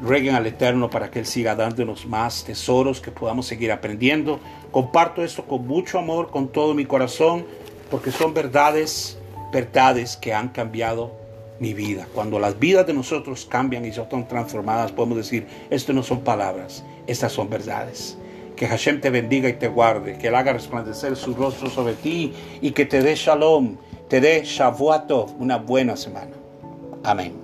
[0.00, 4.40] Rueguen al Eterno para que Él siga dándonos más tesoros, que podamos seguir aprendiendo.
[4.70, 7.44] Comparto esto con mucho amor, con todo mi corazón,
[7.90, 9.18] porque son verdades,
[9.52, 11.23] verdades que han cambiado
[11.58, 12.06] mi vida.
[12.14, 16.84] Cuando las vidas de nosotros cambian y son transformadas, podemos decir, esto no son palabras,
[17.06, 18.18] estas son verdades.
[18.56, 22.32] Que Hashem te bendiga y te guarde, que Él haga resplandecer su rostro sobre ti
[22.60, 23.76] y que te dé shalom,
[24.08, 26.32] te dé shavuatov, una buena semana.
[27.02, 27.43] Amén.